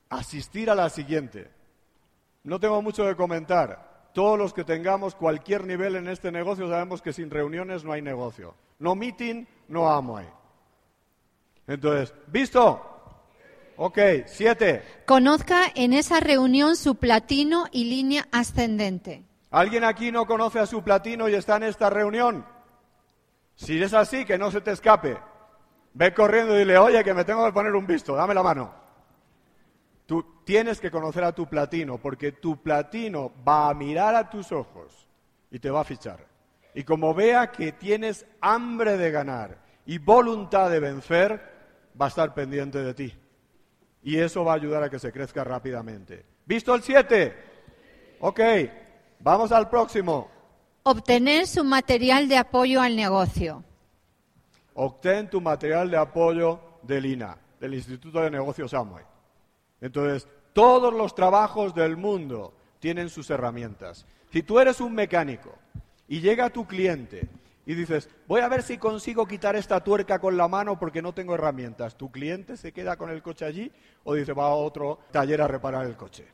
asistir 0.09 0.70
a 0.70 0.74
la 0.74 0.88
siguiente. 0.88 1.51
No 2.44 2.61
tengo 2.61 2.81
mucho 2.83 3.05
que 3.05 3.16
comentar. 3.16 4.11
Todos 4.14 4.38
los 4.38 4.55
que 4.55 4.64
tengamos 4.64 5.14
cualquier 5.14 5.64
nivel 5.64 5.96
en 5.96 6.09
este 6.09 6.33
negocio 6.33 6.68
sabemos 6.68 7.03
que 7.03 7.12
sin 7.12 7.31
reuniones 7.31 7.85
no 7.85 7.92
hay 7.92 8.03
negocio. 8.03 8.55
No 8.79 8.94
meeting, 8.94 9.44
no 9.68 9.90
amo 9.90 10.20
Entonces, 11.66 12.14
¿visto? 12.27 12.98
Ok, 13.77 13.98
siete. 14.27 14.83
Conozca 15.07 15.64
en 15.74 15.92
esa 15.92 16.20
reunión 16.20 16.77
su 16.77 16.96
platino 16.96 17.66
y 17.70 17.85
línea 17.85 18.27
ascendente. 18.33 19.24
¿Alguien 19.51 19.85
aquí 19.85 20.11
no 20.11 20.27
conoce 20.27 20.59
a 20.59 20.66
su 20.66 20.83
platino 20.83 21.29
y 21.29 21.35
está 21.35 21.57
en 21.57 21.62
esta 21.64 21.88
reunión? 21.88 22.44
Si 23.59 23.83
es 23.83 23.92
así, 23.92 24.25
que 24.25 24.38
no 24.38 24.53
se 24.53 24.61
te 24.61 24.71
escape. 24.71 25.18
Ve 25.92 26.14
corriendo 26.14 26.55
y 26.55 26.61
dile, 26.61 26.79
oye, 26.79 27.03
que 27.03 27.12
me 27.12 27.25
tengo 27.25 27.44
que 27.44 27.53
poner 27.53 27.75
un 27.75 27.88
visto, 27.88 28.14
dame 28.14 28.33
la 28.33 28.42
mano. 28.44 28.73
Tú 30.07 30.42
tienes 30.44 30.81
que 30.81 30.92
conocer 30.92 31.25
a 31.25 31.33
tu 31.33 31.49
platino, 31.49 31.99
porque 31.99 32.31
tu 32.31 32.62
platino 32.62 33.33
va 33.47 33.68
a 33.68 33.75
mirar 33.75 34.14
a 34.14 34.31
tus 34.31 34.53
ojos 34.53 35.09
y 35.51 35.59
te 35.59 35.71
va 35.71 35.81
a 35.81 35.85
fichar. 35.85 36.25
Y 36.73 36.85
como 36.85 37.12
vea 37.12 37.51
que 37.51 37.73
tienes 37.73 38.25
hambre 38.40 38.97
de 38.97 39.11
ganar 39.11 39.59
y 39.87 39.99
voluntad 39.99 40.71
de 40.71 40.79
vencer, 40.79 41.42
va 42.01 42.07
a 42.07 42.11
estar 42.11 42.35
pendiente 42.35 42.79
de 42.79 42.94
ti. 42.94 43.12
Y 44.05 44.18
eso 44.18 44.44
va 44.44 44.53
a 44.53 44.57
ayudar 44.57 44.85
a 44.85 44.88
que 44.88 45.01
se 45.01 45.11
crezca 45.11 45.42
rápidamente. 45.42 46.25
¿Visto 46.47 46.77
el 46.77 46.83
7? 46.83 47.37
Ok, 48.21 48.40
vamos 49.18 49.51
al 49.51 49.68
próximo. 49.68 50.38
Obtener 50.83 51.47
su 51.47 51.64
material 51.64 52.29
de 52.29 52.37
apoyo 52.37 52.81
al 52.81 52.97
negocio 52.97 53.64
obtén 54.81 55.29
tu 55.29 55.41
material 55.41 55.91
de 55.91 55.97
apoyo 55.97 56.61
del 56.83 57.05
INA, 57.05 57.37
del 57.59 57.75
Instituto 57.75 58.21
de 58.21 58.31
Negocios 58.31 58.73
Amway. 58.73 59.05
Entonces, 59.81 60.29
todos 60.53 60.95
los 60.95 61.17
trabajos 61.17 61.75
del 61.75 61.97
mundo 61.97 62.55
tienen 62.79 63.11
sus 63.11 63.29
herramientas. 63.31 64.07
Si 64.31 64.45
tú 64.45 64.61
eres 64.61 64.81
un 64.81 64.95
mecánico 64.95 65.53
y 66.07 66.21
llega 66.21 66.51
tu 66.51 66.64
cliente 66.64 67.29
y 67.67 67.75
dices, 67.75 68.09
voy 68.29 68.41
a 68.41 68.49
ver 68.49 68.62
si 68.62 68.79
consigo 68.79 69.27
quitar 69.27 69.57
esta 69.57 69.83
tuerca 69.83 70.21
con 70.21 70.37
la 70.37 70.47
mano 70.47 70.79
porque 70.79 71.03
no 71.03 71.12
tengo 71.12 71.35
herramientas, 71.35 71.97
¿tu 71.97 72.12
cliente 72.12 72.57
se 72.57 72.73
queda 72.73 72.97
con 72.97 73.11
el 73.11 73.21
coche 73.21 73.45
allí 73.45 73.73
o 74.05 74.14
dice, 74.14 74.33
va 74.33 74.47
a 74.47 74.55
otro 74.55 75.01
taller 75.11 75.43
a 75.43 75.49
reparar 75.49 75.87
el 75.87 75.97
coche? 75.97 76.25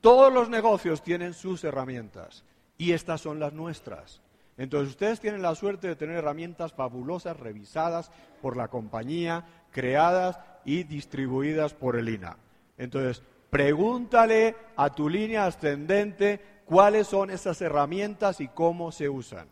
Todos 0.00 0.32
los 0.32 0.48
negocios 0.48 1.02
tienen 1.02 1.34
sus 1.34 1.64
herramientas 1.64 2.44
y 2.80 2.92
estas 2.92 3.20
son 3.20 3.38
las 3.38 3.52
nuestras. 3.52 4.22
Entonces 4.56 4.88
ustedes 4.88 5.20
tienen 5.20 5.42
la 5.42 5.54
suerte 5.54 5.86
de 5.86 5.96
tener 5.96 6.16
herramientas 6.16 6.72
fabulosas, 6.72 7.38
revisadas 7.38 8.10
por 8.40 8.56
la 8.56 8.68
compañía, 8.68 9.44
creadas 9.70 10.38
y 10.64 10.84
distribuidas 10.84 11.74
por 11.74 11.96
el 11.96 12.08
INA. 12.08 12.38
Entonces, 12.78 13.22
pregúntale 13.50 14.56
a 14.76 14.88
tu 14.88 15.10
línea 15.10 15.44
ascendente 15.44 16.40
cuáles 16.64 17.06
son 17.06 17.28
esas 17.28 17.60
herramientas 17.60 18.40
y 18.40 18.48
cómo 18.48 18.92
se 18.92 19.10
usan. 19.10 19.46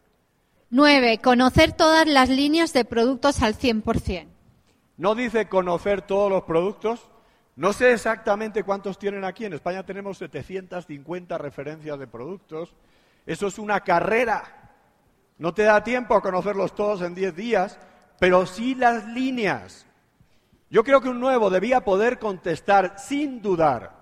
Nueve, 0.71 1.19
conocer 1.23 1.73
todas 1.73 2.07
las 2.07 2.31
líneas 2.31 2.73
de 2.73 2.87
productos 2.87 3.43
al 3.43 3.59
100%. 3.59 4.27
No 4.97 5.15
dice 5.15 5.51
conocer 5.51 6.01
todos 6.01 6.31
los 6.31 6.45
productos. 6.45 7.11
No 7.57 7.75
sé 7.75 7.93
exactamente 7.93 8.63
cuántos 8.63 8.99
tienen 8.99 9.25
aquí. 9.25 9.45
En 9.45 9.53
España 9.53 9.85
tenemos 9.85 10.17
750 10.17 11.37
referencias 11.37 11.99
de 11.99 12.07
productos. 12.07 12.73
Eso 13.27 13.47
es 13.47 13.59
una 13.59 13.81
carrera. 13.81 14.73
No 15.39 15.55
te 15.55 15.63
da 15.63 15.85
tiempo 15.85 16.15
a 16.15 16.23
conocerlos 16.23 16.75
todos 16.75 17.03
en 17.03 17.15
10 17.15 17.37
días, 17.37 17.79
pero 18.19 18.47
sí 18.47 18.75
las 18.75 19.07
líneas. 19.07 19.87
Yo 20.71 20.85
creo 20.85 21.01
que 21.01 21.09
un 21.09 21.21
nuevo 21.21 21.51
debía 21.51 21.81
poder 21.81 22.19
contestar 22.19 22.99
sin 22.99 23.41
dudar 23.41 23.99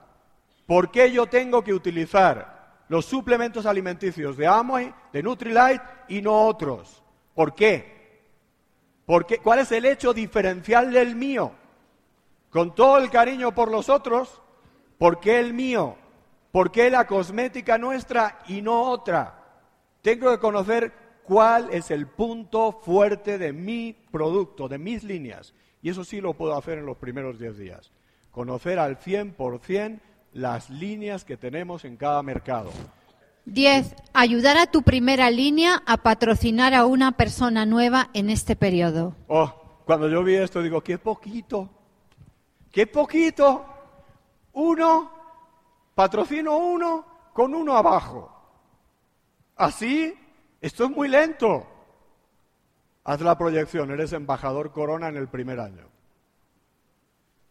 por 0.67 0.91
qué 0.91 1.13
yo 1.13 1.27
tengo 1.27 1.63
que 1.63 1.73
utilizar 1.73 2.85
los 2.89 3.05
suplementos 3.05 3.67
alimenticios 3.67 4.37
de 4.37 4.47
Amway, 4.47 4.93
de 5.13 5.23
Nutrilite 5.23 5.83
y 6.09 6.23
no 6.23 6.47
otros. 6.47 7.03
¿Por 7.35 7.55
qué? 7.55 8.23
¿Cuál 9.43 9.61
es 9.61 9.71
el 9.73 9.85
hecho 9.85 10.13
diferencial 10.13 10.93
del 10.93 11.15
mío? 11.15 11.53
Con 12.51 12.75
todo 12.75 12.99
el 12.99 13.11
cariño 13.11 13.55
por 13.55 13.71
los 13.71 13.89
otros, 13.89 14.41
¿por 14.99 15.21
qué 15.21 15.39
el 15.39 15.53
mío? 15.53 15.97
¿Por 16.57 16.73
qué 16.73 16.89
la 16.91 17.07
cosmética 17.07 17.77
nuestra 17.77 18.39
y 18.49 18.63
no 18.63 18.85
otra? 18.85 19.45
Tengo 20.01 20.31
que 20.31 20.39
conocer 20.39 20.91
cuál 21.23 21.69
es 21.71 21.91
el 21.91 22.07
punto 22.07 22.73
fuerte 22.73 23.37
de 23.37 23.53
mi 23.53 23.93
producto, 23.93 24.67
de 24.67 24.79
mis 24.79 25.05
líneas. 25.05 25.53
Y 25.83 25.91
eso 25.91 26.03
sí 26.03 26.19
lo 26.19 26.33
puedo 26.33 26.57
hacer 26.57 26.79
en 26.79 26.87
los 26.87 26.97
primeros 26.97 27.39
10 27.39 27.59
días. 27.59 27.93
Conocer 28.31 28.79
al 28.79 28.99
100% 28.99 30.01
las 30.33 30.71
líneas 30.71 31.27
que 31.27 31.37
tenemos 31.37 31.85
en 31.85 31.99
cada 31.99 32.23
mercado. 32.23 32.71
10. 33.45 33.95
Ayudar 34.15 34.57
a 34.57 34.71
tu 34.71 34.81
primera 34.81 35.29
línea 35.29 35.83
a 35.85 35.99
patrocinar 35.99 36.73
a 36.73 36.87
una 36.87 37.19
persona 37.19 37.67
nueva 37.67 38.09
en 38.15 38.31
este 38.31 38.57
periodo. 38.57 39.15
Oh, 39.29 39.83
cuando 39.85 40.09
yo 40.09 40.25
vi 40.25 40.37
esto 40.37 40.63
digo, 40.63 40.81
qué 40.81 40.97
poquito, 40.97 41.69
qué 42.73 42.87
poquito. 42.87 43.63
Uno, 44.55 45.16
patrocino 45.97 46.59
uno 46.59 47.07
con 47.33 47.55
uno 47.55 47.75
abajo. 47.75 48.31
Así, 49.57 50.15
esto 50.61 50.85
es 50.85 50.91
muy 50.91 51.09
lento. 51.09 51.67
Haz 53.03 53.23
la 53.23 53.39
proyección, 53.39 53.91
eres 53.91 54.13
embajador 54.13 54.73
Corona 54.73 55.09
en 55.09 55.17
el 55.17 55.29
primer 55.29 55.59
año. 55.59 55.89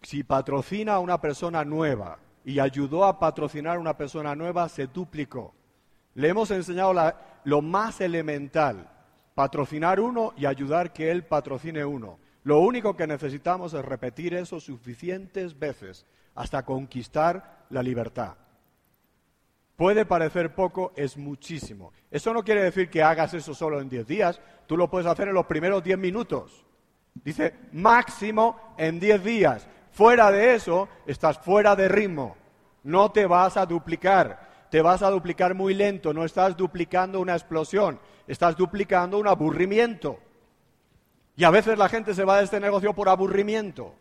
Si 0.04 0.24
patrocina 0.24 0.94
a 0.94 1.00
una 1.00 1.20
persona 1.20 1.66
nueva 1.66 2.20
y 2.44 2.60
ayudó 2.60 3.06
a 3.06 3.18
patrocinar 3.18 3.78
a 3.78 3.80
una 3.80 3.98
persona 3.98 4.36
nueva, 4.36 4.70
se 4.70 4.86
duplicó. 4.86 5.56
Le 6.14 6.30
hemos 6.30 6.52
enseñado 6.52 6.94
lo 7.46 7.62
más 7.64 8.00
elemental, 8.00 8.88
patrocinar 9.34 10.00
uno 10.00 10.34
y 10.38 10.46
ayudar 10.46 10.94
que 10.94 11.10
él 11.10 11.26
patrocine 11.26 11.84
uno. 11.84 12.20
Lo 12.44 12.60
único 12.60 12.96
que 12.96 13.08
necesitamos 13.08 13.74
es 13.74 13.84
repetir 13.84 14.36
eso 14.36 14.60
suficientes 14.60 15.58
veces 15.58 16.06
hasta 16.36 16.64
conquistar 16.64 17.66
la 17.70 17.82
libertad. 17.82 18.36
Puede 19.76 20.06
parecer 20.06 20.54
poco, 20.56 20.94
es 20.96 21.18
muchísimo. 21.18 21.92
Eso 22.10 22.34
no 22.34 22.44
quiere 22.44 22.64
decir 22.64 22.90
que 22.90 23.04
hagas 23.04 23.34
eso 23.34 23.54
solo 23.54 23.82
en 23.82 23.90
10 23.90 24.08
días, 24.08 24.42
tú 24.68 24.78
lo 24.78 24.90
puedes 24.90 25.08
hacer 25.08 25.28
en 25.28 25.34
los 25.34 25.46
primeros 25.48 25.84
10 25.84 25.98
minutos. 25.98 26.66
Dice 27.14 27.56
máximo 27.74 28.76
en 28.78 29.00
10 29.00 29.24
días. 29.24 29.68
Fuera 29.92 30.32
de 30.32 30.56
eso, 30.56 30.88
estás 31.06 31.40
fuera 31.40 31.76
de 31.76 31.88
ritmo. 31.88 32.38
No 32.84 33.12
te 33.12 33.26
vas 33.26 33.58
a 33.58 33.66
duplicar 33.66 34.46
te 34.76 34.82
vas 34.82 35.02
a 35.04 35.10
duplicar 35.10 35.54
muy 35.54 35.74
lento, 35.74 36.14
no 36.14 36.26
estás 36.26 36.58
duplicando 36.58 37.22
una 37.22 37.34
explosión, 37.34 37.98
estás 38.28 38.58
duplicando 38.58 39.18
un 39.18 39.26
aburrimiento. 39.26 40.20
Y 41.38 41.46
a 41.46 41.50
veces 41.50 41.78
la 41.78 41.88
gente 41.88 42.14
se 42.14 42.26
va 42.26 42.40
de 42.40 42.44
este 42.44 42.60
negocio 42.60 42.94
por 42.94 43.08
aburrimiento, 43.08 43.96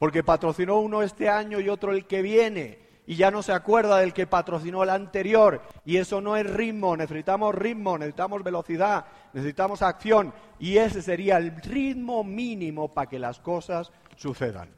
porque 0.00 0.24
patrocinó 0.24 0.78
uno 0.78 1.02
este 1.02 1.28
año 1.28 1.60
y 1.60 1.68
otro 1.68 1.92
el 1.92 2.06
que 2.06 2.22
viene, 2.22 2.78
y 3.06 3.16
ya 3.16 3.30
no 3.30 3.42
se 3.42 3.52
acuerda 3.52 3.98
del 3.98 4.14
que 4.14 4.26
patrocinó 4.26 4.82
el 4.82 4.88
anterior, 4.88 5.60
y 5.84 5.98
eso 5.98 6.22
no 6.22 6.38
es 6.38 6.50
ritmo, 6.50 6.96
necesitamos 6.96 7.54
ritmo, 7.54 7.98
necesitamos 7.98 8.42
velocidad, 8.42 9.04
necesitamos 9.34 9.82
acción, 9.82 10.32
y 10.58 10.78
ese 10.78 11.02
sería 11.02 11.36
el 11.36 11.54
ritmo 11.60 12.24
mínimo 12.24 12.88
para 12.88 13.10
que 13.10 13.18
las 13.18 13.40
cosas 13.40 13.92
sucedan. 14.16 14.70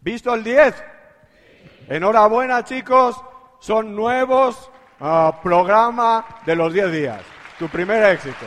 ¿Visto 0.00 0.34
el 0.34 0.42
10? 0.42 0.74
Enhorabuena 1.90 2.64
chicos, 2.64 3.16
son 3.60 3.94
nuevos 3.94 4.72
ah, 4.98 5.38
programa 5.40 6.26
de 6.44 6.56
los 6.56 6.72
10 6.72 6.90
días. 6.90 7.22
Tu 7.60 7.68
primer 7.68 8.02
éxito. 8.10 8.46